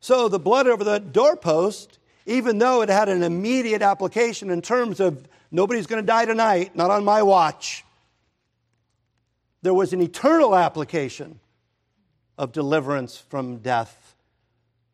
[0.00, 1.98] So the blood over the doorpost,
[2.30, 6.76] even though it had an immediate application in terms of nobody's going to die tonight,
[6.76, 7.84] not on my watch,
[9.62, 11.40] there was an eternal application
[12.38, 14.14] of deliverance from death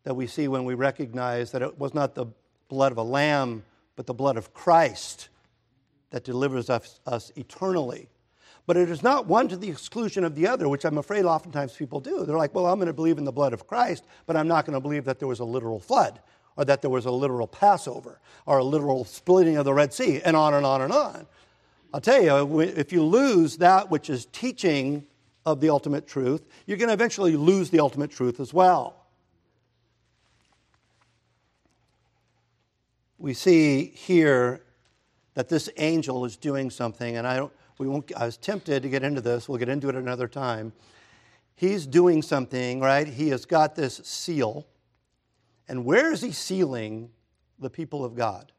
[0.04, 2.26] that we see when we recognize that it was not the
[2.68, 3.62] blood of a lamb,
[3.96, 5.28] but the blood of Christ
[6.10, 8.08] that delivers us, us eternally
[8.66, 11.72] but it is not one to the exclusion of the other, which I'm afraid oftentimes
[11.74, 12.24] people do.
[12.26, 14.66] They're like, well, I'm going to believe in the blood of Christ, but I'm not
[14.66, 16.20] going to believe that there was a literal flood,
[16.56, 20.20] or that there was a literal Passover, or a literal splitting of the Red Sea,
[20.24, 21.26] and on and on and on.
[21.92, 25.06] I'll tell you, if you lose that which is teaching
[25.44, 29.06] of the ultimate truth, you're going to eventually lose the ultimate truth as well.
[33.18, 34.62] We see here
[35.34, 38.88] that this angel is doing something, and I don't we won't, I was tempted to
[38.88, 39.48] get into this.
[39.48, 40.72] We'll get into it another time.
[41.54, 43.06] He's doing something, right?
[43.06, 44.66] He has got this seal.
[45.68, 47.10] And where is he sealing
[47.58, 48.52] the people of God?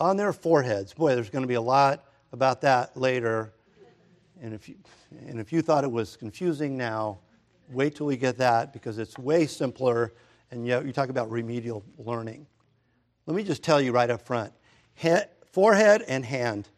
[0.00, 0.92] On their foreheads.
[0.92, 3.52] Boy, there's going to be a lot about that later.
[4.40, 4.76] And if you,
[5.26, 7.18] and if you thought it was confusing now,
[7.70, 10.12] wait till we get that because it's way simpler.
[10.50, 12.46] And yet you talk about remedial learning.
[13.26, 14.52] Let me just tell you right up front
[14.94, 16.68] Head, forehead and hand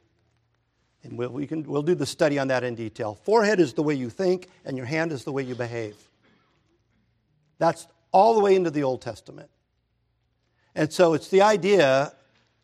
[1.07, 3.15] and we'll, we can, we'll do the study on that in detail.
[3.15, 5.97] Forehead is the way you think, and your hand is the way you behave.
[7.59, 7.87] That's
[8.17, 9.51] all the way into the Old Testament.
[10.75, 12.15] And so it's the idea,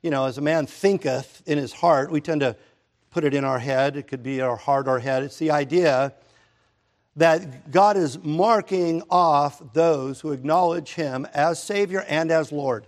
[0.01, 2.57] you know, as a man thinketh in his heart, we tend to
[3.11, 3.95] put it in our head.
[3.99, 5.23] It could be our heart or head.
[5.23, 6.15] It's the idea
[7.17, 12.87] that God is marking off those who acknowledge him as Savior and as Lord.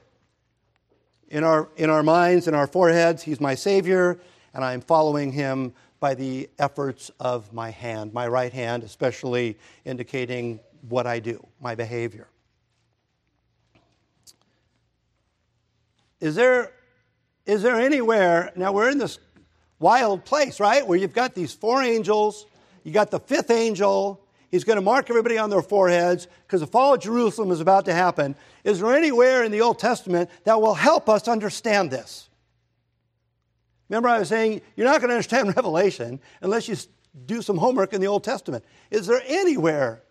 [1.29, 4.19] In our, in our minds, in our foreheads, He's my Savior
[4.55, 10.61] and I'm following him by the efforts of my hand, my right hand, especially indicating
[10.89, 12.29] what I do, my behavior.
[16.25, 16.73] Is there,
[17.45, 19.19] is there anywhere, now we're in this
[19.79, 22.47] wild place, right, where you've got these four angels,
[22.83, 26.67] you got the fifth angel, he's going to mark everybody on their foreheads because the
[26.67, 28.37] fall of Jerusalem is about to happen.
[28.65, 32.31] Is there anywhere in the Old Testament that will help us understand this?
[33.91, 36.77] Remember, I was saying you're not going to understand Revelation unless you
[37.27, 38.65] do some homework in the Old Testament.
[38.91, 40.03] Is there anywhere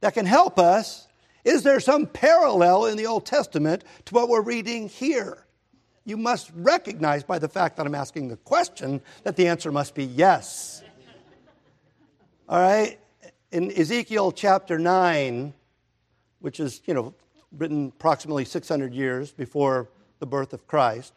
[0.00, 1.08] that can help us?
[1.44, 5.44] Is there some parallel in the Old Testament to what we're reading here?
[6.04, 9.94] You must recognize by the fact that I'm asking the question that the answer must
[9.94, 10.82] be yes.
[12.48, 12.98] All right?
[13.50, 15.52] In Ezekiel chapter 9,
[16.40, 17.14] which is, you know,
[17.56, 19.88] written approximately 600 years before
[20.18, 21.12] the birth of Christ,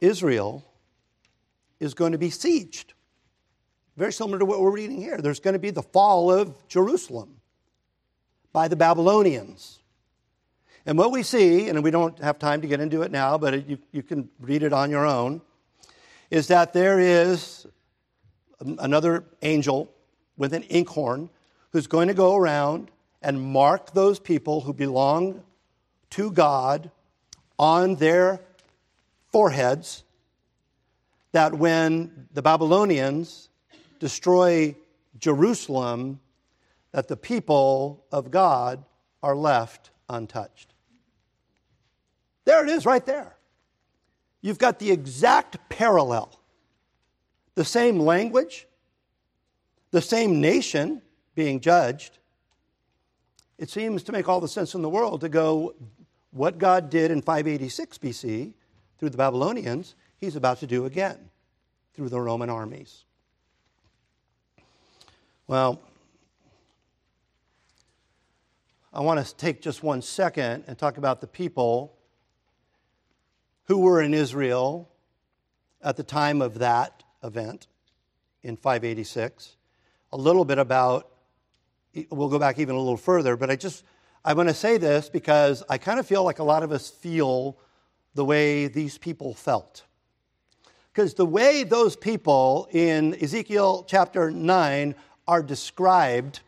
[0.00, 0.64] Israel
[1.80, 2.93] is going to be sieged.
[3.96, 5.18] Very similar to what we're reading here.
[5.18, 7.40] There's going to be the fall of Jerusalem
[8.52, 9.80] by the Babylonians.
[10.86, 13.68] And what we see, and we don't have time to get into it now, but
[13.68, 15.40] you, you can read it on your own,
[16.30, 17.66] is that there is
[18.60, 19.90] another angel
[20.36, 21.30] with an inkhorn
[21.70, 22.90] who's going to go around
[23.22, 25.42] and mark those people who belong
[26.10, 26.90] to God
[27.58, 28.40] on their
[29.32, 30.04] foreheads.
[31.32, 33.48] that when the Babylonians
[34.04, 34.76] destroy
[35.18, 36.20] Jerusalem,
[36.92, 38.84] that the people of God
[39.22, 40.74] are left untouched.
[42.44, 43.34] There it is, right there.
[44.42, 46.38] You've got the exact parallel.
[47.54, 48.66] The same language,
[49.90, 51.00] the same nation
[51.34, 52.18] being judged.
[53.56, 55.74] It seems to make all the sense in the world to go,
[56.30, 58.52] what God did in 586 BC
[58.98, 61.30] through the Babylonians, he's about to do again
[61.94, 63.03] through the Roman armies.
[65.46, 65.82] Well,
[68.94, 71.98] I want to take just one second and talk about the people
[73.64, 74.88] who were in Israel
[75.82, 77.66] at the time of that event
[78.42, 79.56] in 586.
[80.12, 81.10] A little bit about,
[82.08, 83.84] we'll go back even a little further, but I just,
[84.24, 86.88] I want to say this because I kind of feel like a lot of us
[86.88, 87.58] feel
[88.14, 89.82] the way these people felt.
[90.90, 94.94] Because the way those people in Ezekiel chapter 9
[95.26, 96.40] are described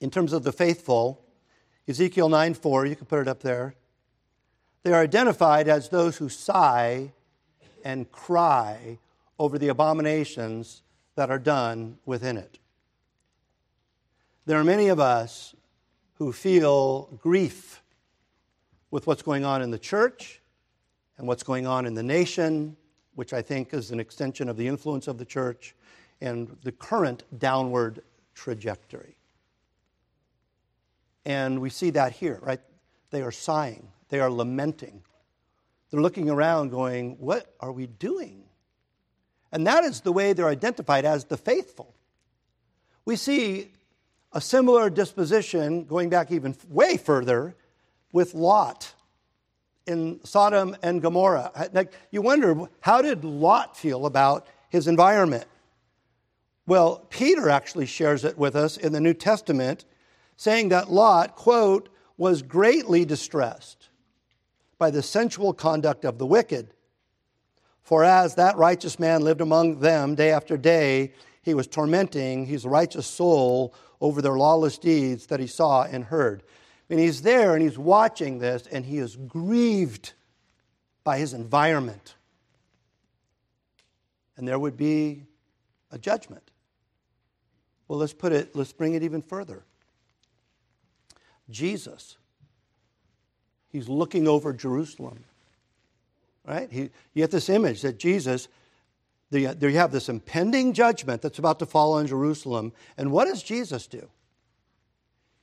[0.00, 1.24] in terms of the faithful,
[1.86, 3.74] Ezekiel 9 4, you can put it up there.
[4.82, 7.12] They are identified as those who sigh
[7.84, 8.98] and cry
[9.38, 10.82] over the abominations
[11.16, 12.58] that are done within it.
[14.46, 15.54] There are many of us
[16.14, 17.82] who feel grief
[18.90, 20.40] with what's going on in the church
[21.16, 22.76] and what's going on in the nation,
[23.14, 25.74] which I think is an extension of the influence of the church
[26.20, 28.02] and the current downward
[28.34, 29.16] trajectory.
[31.24, 32.60] And we see that here, right?
[33.10, 35.02] They are sighing, they are lamenting.
[35.90, 38.44] They're looking around going, What are we doing?
[39.52, 41.94] And that is the way they're identified as the faithful.
[43.06, 43.72] We see
[44.32, 47.56] a similar disposition going back even way further
[48.12, 48.92] with Lot
[49.86, 51.70] in Sodom and Gomorrah.
[51.72, 55.46] Like, you wonder, how did Lot feel about his environment?
[56.68, 59.86] Well, Peter actually shares it with us in the New Testament,
[60.36, 61.88] saying that Lot, quote,
[62.18, 63.88] was greatly distressed
[64.76, 66.74] by the sensual conduct of the wicked.
[67.80, 72.66] For as that righteous man lived among them day after day, he was tormenting his
[72.66, 76.42] righteous soul over their lawless deeds that he saw and heard.
[76.90, 80.12] And he's there and he's watching this and he is grieved
[81.02, 82.14] by his environment.
[84.36, 85.22] And there would be
[85.90, 86.47] a judgment.
[87.88, 89.64] Well, let's put it, let's bring it even further.
[91.50, 92.18] Jesus,
[93.70, 95.24] he's looking over Jerusalem,
[96.46, 96.70] right?
[96.70, 98.48] He, you get this image that Jesus,
[99.30, 102.72] the, there you have this impending judgment that's about to fall on Jerusalem.
[102.98, 104.08] And what does Jesus do?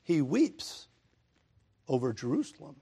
[0.04, 0.88] He weeps
[1.88, 2.76] over Jerusalem.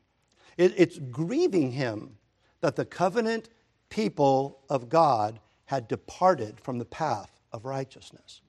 [0.58, 2.18] It, it's grieving him
[2.60, 3.50] that the covenant
[3.90, 8.42] people of God had departed from the path of righteousness.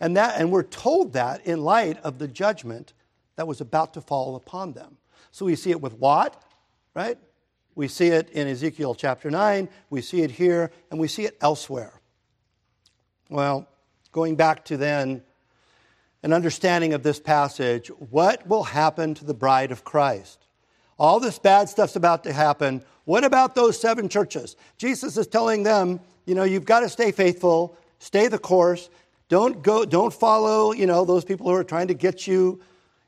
[0.00, 2.92] And, that, and we're told that in light of the judgment
[3.36, 4.96] that was about to fall upon them.
[5.30, 6.42] So we see it with Lot,
[6.94, 7.18] right?
[7.74, 11.36] We see it in Ezekiel chapter 9, we see it here, and we see it
[11.40, 12.00] elsewhere.
[13.28, 13.68] Well,
[14.12, 15.22] going back to then
[16.22, 20.46] an understanding of this passage, what will happen to the bride of Christ?
[20.98, 22.82] All this bad stuff's about to happen.
[23.04, 24.56] What about those seven churches?
[24.78, 28.88] Jesus is telling them, you know, you've got to stay faithful, stay the course.
[29.28, 32.60] Don't go, don't follow, you know, those people who are trying to get you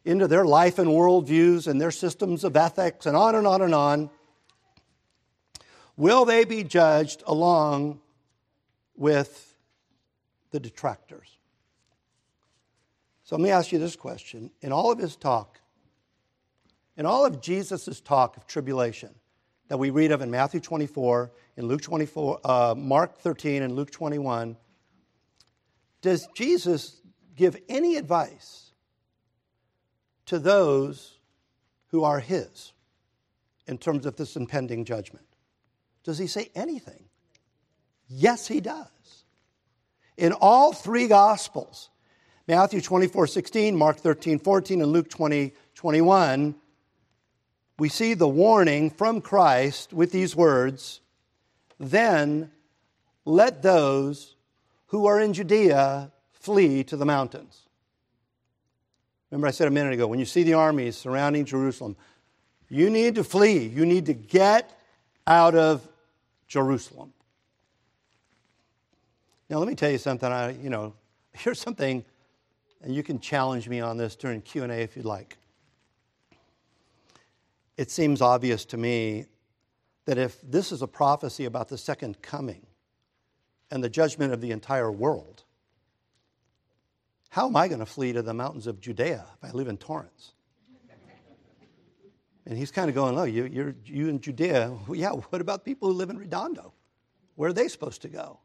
[0.05, 3.75] into their life and worldviews and their systems of ethics and on and on and
[3.75, 4.11] on.
[5.97, 8.01] Will they be judged along
[8.97, 9.57] with
[10.51, 11.37] the detractors?
[13.25, 14.51] So let me ask you this question.
[14.63, 15.61] In all of his talk,
[16.97, 19.15] in all of Jesus' talk of tribulation
[19.69, 23.91] that we read of in Matthew 24, in Luke 24, uh, Mark 13, and Luke
[23.91, 24.57] 21,
[26.07, 27.01] does Jesus
[27.35, 28.71] give any advice
[30.27, 31.19] to those
[31.89, 32.73] who are his
[33.67, 35.27] in terms of this impending judgment?
[36.05, 37.07] Does he say anything?
[38.07, 39.25] Yes, he does.
[40.17, 41.91] In all three Gospels,
[42.47, 46.55] Matthew 24, 16, Mark 13, 14, and Luke 20, 21,
[47.81, 51.01] we see the warning from Christ with these words
[51.81, 52.53] Then
[53.25, 54.36] let those
[54.87, 57.63] who are in Judea flee to the mountains.
[59.31, 61.97] Remember, I said a minute ago, when you see the armies surrounding Jerusalem,
[62.69, 63.67] you need to flee.
[63.67, 64.79] You need to get
[65.27, 65.87] out of
[66.47, 67.13] Jerusalem.
[69.49, 70.31] Now, let me tell you something.
[70.31, 70.95] I, you know,
[71.33, 72.05] here's something,
[72.83, 75.37] and you can challenge me on this during Q and A if you'd like.
[77.77, 79.27] It seems obvious to me
[80.07, 82.65] that if this is a prophecy about the second coming
[83.71, 85.45] and the judgment of the entire world,
[87.31, 89.77] how am I going to flee to the mountains of Judea if I live in
[89.77, 90.33] Torrance?
[92.47, 94.73] And he's kind of going, Oh, you, you're, you in Judea.
[94.87, 96.73] Well, yeah, what about people who live in Redondo?
[97.35, 98.39] Where are they supposed to go?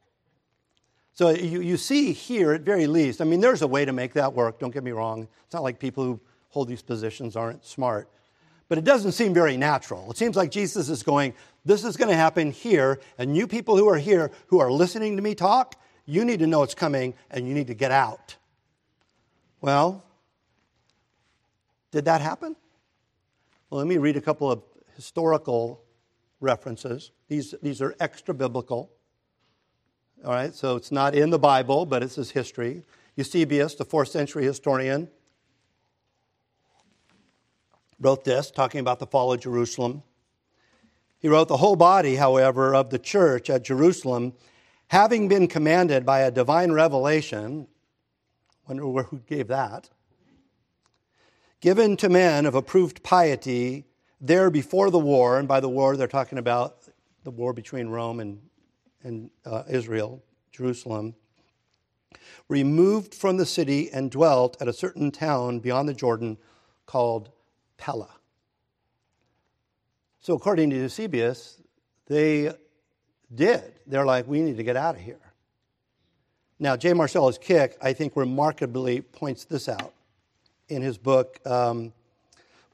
[1.14, 4.14] So you, you see here, at very least, I mean, there's a way to make
[4.14, 5.28] that work, don't get me wrong.
[5.46, 6.20] It's not like people who
[6.50, 8.10] hold these positions aren't smart.
[8.72, 10.10] But it doesn't seem very natural.
[10.12, 11.34] It seems like Jesus is going,
[11.66, 15.18] This is going to happen here, and you people who are here who are listening
[15.18, 18.38] to me talk, you need to know it's coming and you need to get out.
[19.60, 20.06] Well,
[21.92, 22.56] did that happen?
[23.70, 24.64] Well, let me read a couple of
[24.96, 25.82] historical
[26.40, 27.12] references.
[27.28, 28.90] These, these are extra biblical.
[30.24, 32.84] All right, so it's not in the Bible, but it's his history.
[33.18, 35.10] Eusebius, the fourth century historian,
[38.02, 40.04] wrote this, talking about the fall of Jerusalem.
[41.20, 44.34] He wrote, The whole body, however, of the church at Jerusalem,
[44.88, 47.68] having been commanded by a divine revelation,
[48.68, 49.90] wonder who gave that,
[51.62, 53.86] given to men of approved piety
[54.20, 56.84] there before the war, and by the war they're talking about
[57.24, 58.42] the war between Rome and,
[59.04, 61.14] and uh, Israel, Jerusalem,
[62.50, 66.38] removed from the city and dwelt at a certain town beyond the Jordan
[66.88, 67.30] called
[67.82, 68.10] Pella.
[70.20, 71.60] So, according to Eusebius,
[72.06, 72.54] they
[73.34, 73.74] did.
[73.88, 75.34] They're like, we need to get out of here.
[76.60, 76.94] Now, J.
[76.94, 79.96] Marcellus Kik, I think, remarkably points this out
[80.70, 81.40] in his book.
[81.44, 81.92] Um,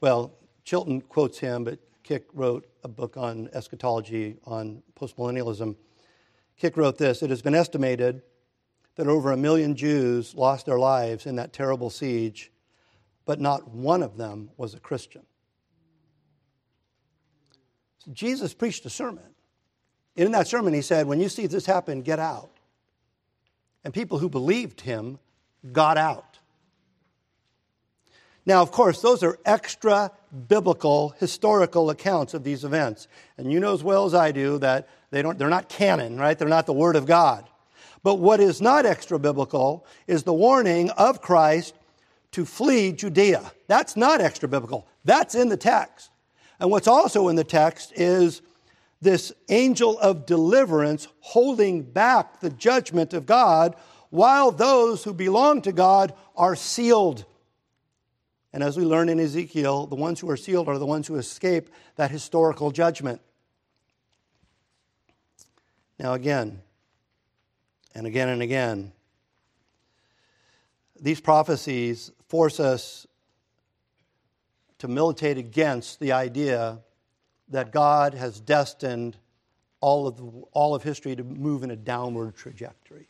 [0.02, 0.34] well,
[0.64, 5.74] Chilton quotes him, but Kik wrote a book on eschatology, on postmillennialism.
[6.58, 8.20] Kik wrote this It has been estimated
[8.96, 12.52] that over a million Jews lost their lives in that terrible siege,
[13.28, 15.20] but not one of them was a Christian.
[17.98, 19.22] So Jesus preached a sermon.
[20.16, 22.48] In that sermon, he said, When you see this happen, get out.
[23.84, 25.18] And people who believed him
[25.72, 26.38] got out.
[28.46, 30.10] Now, of course, those are extra
[30.48, 33.08] biblical, historical accounts of these events.
[33.36, 36.38] And you know as well as I do that they don't, they're not canon, right?
[36.38, 37.46] They're not the Word of God.
[38.02, 41.74] But what is not extra biblical is the warning of Christ
[42.32, 43.52] to flee Judea.
[43.66, 46.10] That's not extra biblical, that's in the text.
[46.60, 48.42] And what's also in the text is
[49.00, 53.76] this angel of deliverance holding back the judgment of God
[54.10, 57.24] while those who belong to God are sealed.
[58.52, 61.16] And as we learn in Ezekiel, the ones who are sealed are the ones who
[61.16, 63.20] escape that historical judgment.
[65.98, 66.62] Now, again,
[67.94, 68.92] and again and again,
[71.00, 73.06] these prophecies force us
[74.78, 76.78] to militate against the idea
[77.48, 79.16] that God has destined
[79.80, 80.20] all of,
[80.52, 83.08] all of history to move in a downward trajectory.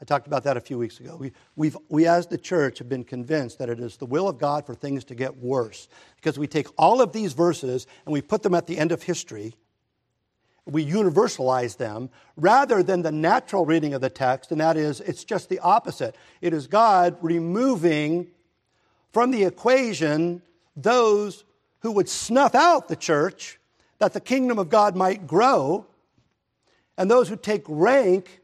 [0.00, 1.16] I talked about that a few weeks ago.
[1.16, 4.38] We, we've, we, as the church, have been convinced that it is the will of
[4.38, 8.22] God for things to get worse because we take all of these verses and we
[8.22, 9.56] put them at the end of history.
[10.68, 15.24] We universalize them rather than the natural reading of the text, and that is, it's
[15.24, 16.14] just the opposite.
[16.42, 18.28] It is God removing
[19.12, 20.42] from the equation
[20.76, 21.44] those
[21.80, 23.58] who would snuff out the church
[23.98, 25.86] that the kingdom of God might grow,
[26.96, 28.40] and those who take rank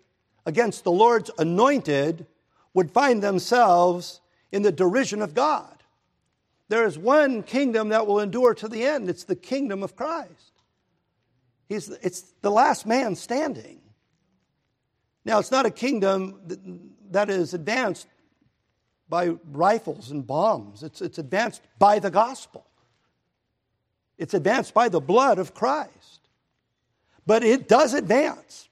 [0.47, 2.27] against the Lord's anointed
[2.73, 4.21] would find themselves
[4.51, 5.75] in the derision of God.
[6.69, 10.54] There is one kingdom that will endure to the end it's the kingdom of Christ.
[11.69, 13.81] He's, it's the last man standing.
[15.25, 18.07] Now, it's not a kingdom that is advanced
[19.09, 22.67] by rifles and bombs, it's, it's advanced by the gospel,
[24.19, 26.21] it's advanced by the blood of Christ.
[27.27, 28.69] But it does advance.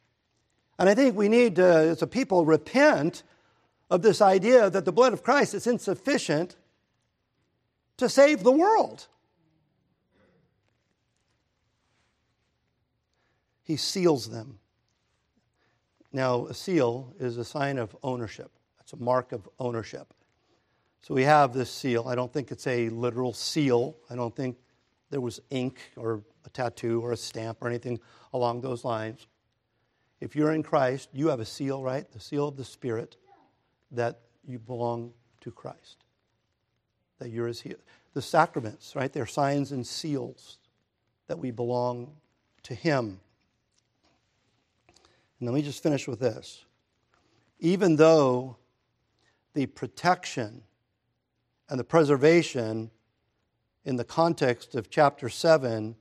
[0.79, 3.23] And I think we need to, as a people, repent
[3.89, 6.57] of this idea that the blood of Christ is insufficient
[7.97, 9.07] to save the world.
[13.63, 14.59] He seals them.
[16.13, 20.13] Now, a seal is a sign of ownership, that's a mark of ownership.
[21.01, 22.07] So we have this seal.
[22.07, 23.97] I don't think it's a literal seal.
[24.09, 24.57] I don't think
[25.11, 27.99] there was ink or a tattoo or a stamp or anything
[28.33, 29.27] along those lines.
[30.21, 32.09] If you're in Christ, you have a seal, right?
[32.13, 33.17] The seal of the Spirit
[33.91, 36.05] that you belong to Christ.
[37.19, 37.65] That you're his
[38.15, 39.13] The sacraments, right?
[39.13, 40.59] They're signs and seals
[41.27, 42.13] that we belong
[42.65, 43.21] to Him.
[45.43, 46.65] And let me just finish with this.
[47.59, 48.59] Even though
[49.55, 50.63] the protection
[51.69, 52.93] and the preservation
[53.85, 55.97] in the context of chapter 7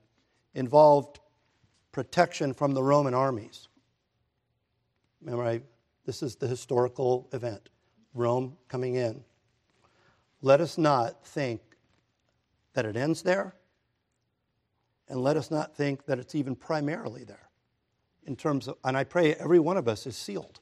[0.53, 1.21] involved
[1.91, 3.67] protection from the Roman armies.
[5.21, 5.61] Remember, I,
[6.05, 7.69] this is the historical event
[8.13, 9.23] Rome coming in.
[10.43, 11.61] Let us not think
[12.73, 13.55] that it ends there,
[15.09, 17.50] and let us not think that it's even primarily there.
[18.25, 20.59] In terms of, and I pray every one of us is sealed.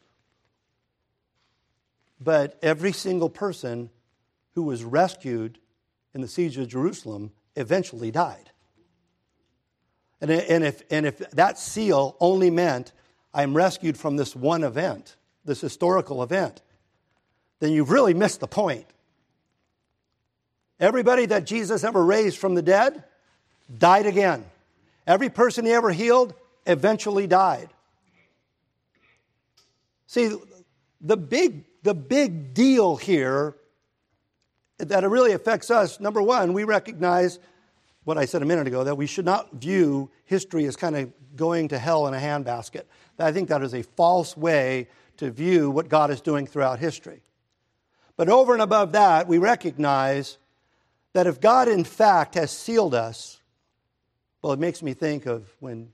[2.20, 3.90] But every single person
[4.54, 5.60] who was rescued
[6.14, 8.52] in the siege of Jerusalem eventually died.
[10.22, 12.92] And, and, if, and if that seal only meant
[13.34, 16.62] I'm rescued from this one event, this historical event,
[17.60, 18.86] then you've really missed the point.
[20.80, 23.04] Everybody that Jesus ever raised from the dead
[23.78, 24.46] died again.
[25.06, 26.34] Every person he ever healed
[26.70, 27.70] eventually died.
[30.08, 30.36] See,
[31.02, 33.56] the big, the big deal here
[34.78, 37.40] that it really affects us, number one, we recognize
[38.06, 41.12] what I said a minute ago that we should not view history as kind of
[41.36, 42.84] going to hell in a handbasket.
[43.20, 47.22] I think that is a false way to view what God is doing throughout history.
[48.16, 50.38] But over and above that, we recognize
[51.14, 53.42] that if God in fact has sealed us,
[54.42, 55.92] well, it makes me think of when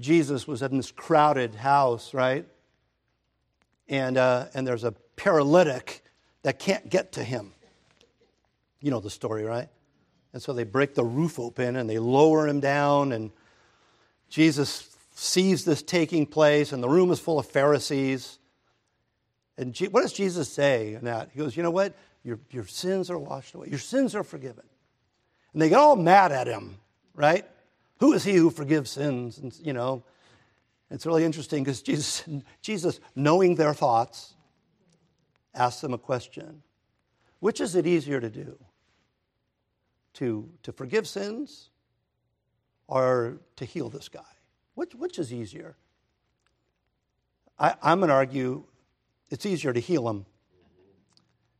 [0.00, 2.46] Jesus was in this crowded house, right?
[3.88, 6.02] And, uh, and there's a paralytic
[6.42, 7.52] that can't get to him.
[8.80, 9.68] You know the story, right?
[10.32, 13.30] And so they break the roof open and they lower him down, and
[14.28, 18.38] Jesus sees this taking place, and the room is full of Pharisees.
[19.58, 21.30] And what does Jesus say in that?
[21.32, 21.94] He goes, You know what?
[22.22, 24.64] Your, your sins are washed away, your sins are forgiven.
[25.52, 26.78] And they get all mad at him,
[27.14, 27.44] right?
[28.00, 29.38] Who is he who forgives sins?
[29.38, 30.02] And, you know,
[30.90, 32.24] it's really interesting because Jesus,
[32.62, 34.34] Jesus, knowing their thoughts,
[35.54, 36.62] asks them a question
[37.38, 38.58] Which is it easier to do?
[40.14, 41.70] To, to forgive sins
[42.88, 44.20] or to heal this guy?
[44.74, 45.76] Which, which is easier?
[47.58, 48.64] I, I'm going to argue
[49.28, 50.26] it's easier to heal him.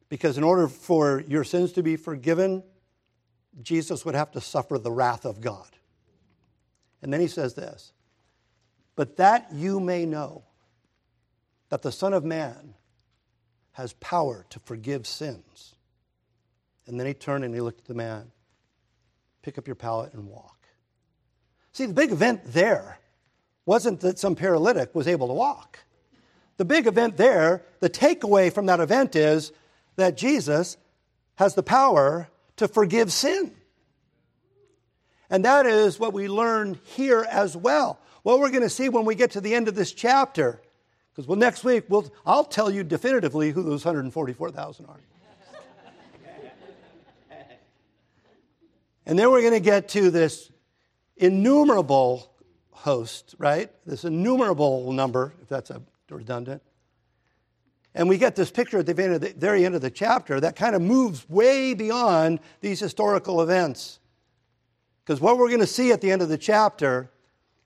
[0.08, 2.64] Because in order for your sins to be forgiven,
[3.62, 5.68] Jesus would have to suffer the wrath of God.
[7.02, 7.92] And then he says this
[8.96, 10.44] But that you may know
[11.68, 12.74] that the Son of Man
[13.72, 15.74] has power to forgive sins.
[16.86, 18.32] And then he turned and he looked at the man
[19.42, 20.66] Pick up your pallet and walk.
[21.72, 22.98] See, the big event there
[23.64, 25.78] wasn't that some paralytic was able to walk.
[26.56, 29.52] The big event there, the takeaway from that event is
[29.96, 30.76] that Jesus
[31.36, 33.54] has the power to forgive sin.
[35.30, 38.00] And that is what we learn here as well.
[38.22, 40.60] What we're going to see when we get to the end of this chapter,
[41.12, 45.00] because well, next week we'll, I'll tell you definitively who those 144,000 are.
[49.06, 50.50] and then we're going to get to this
[51.16, 52.30] innumerable
[52.72, 53.70] host, right?
[53.86, 56.62] This innumerable number, if that's a redundant.
[57.94, 59.90] And we get this picture at the very, end of the very end of the
[59.90, 63.99] chapter that kind of moves way beyond these historical events.
[65.10, 67.10] Because what we're going to see at the end of the chapter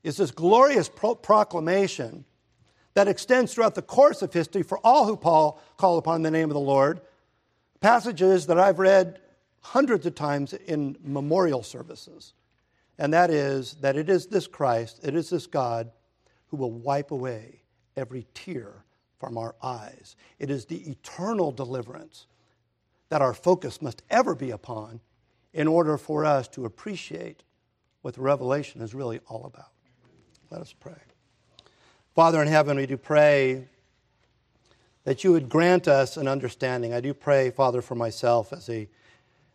[0.02, 2.24] is this glorious pro- proclamation
[2.94, 6.48] that extends throughout the course of history for all who Paul call upon the name
[6.48, 7.02] of the Lord.
[7.82, 9.20] Passages that I've read
[9.60, 12.32] hundreds of times in memorial services.
[12.98, 15.90] And that is that it is this Christ, it is this God
[16.46, 17.60] who will wipe away
[17.94, 18.72] every tear
[19.20, 20.16] from our eyes.
[20.38, 22.24] It is the eternal deliverance
[23.10, 25.00] that our focus must ever be upon
[25.54, 27.44] in order for us to appreciate
[28.02, 29.70] what the revelation is really all about.
[30.50, 31.00] Let us pray.
[32.14, 33.68] Father in heaven, we do pray
[35.04, 36.92] that you would grant us an understanding.
[36.92, 38.88] I do pray, Father, for myself as a,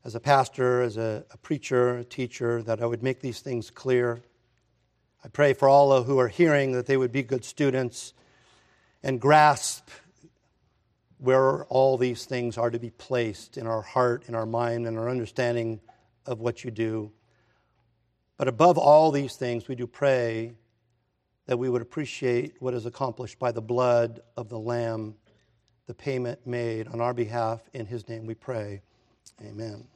[0.06, 3.70] as a pastor, as a, a preacher, a teacher, that I would make these things
[3.70, 4.22] clear.
[5.24, 8.14] I pray for all who are hearing that they would be good students
[9.04, 9.90] and grasp
[11.18, 14.98] where all these things are to be placed in our heart, in our mind, in
[14.98, 15.82] our understanding
[16.30, 17.12] of what you do.
[18.38, 20.54] But above all these things, we do pray
[21.48, 25.16] that we would appreciate what is accomplished by the blood of the Lamb,
[25.88, 27.62] the payment made on our behalf.
[27.74, 28.82] In his name we pray.
[29.42, 29.88] Amen.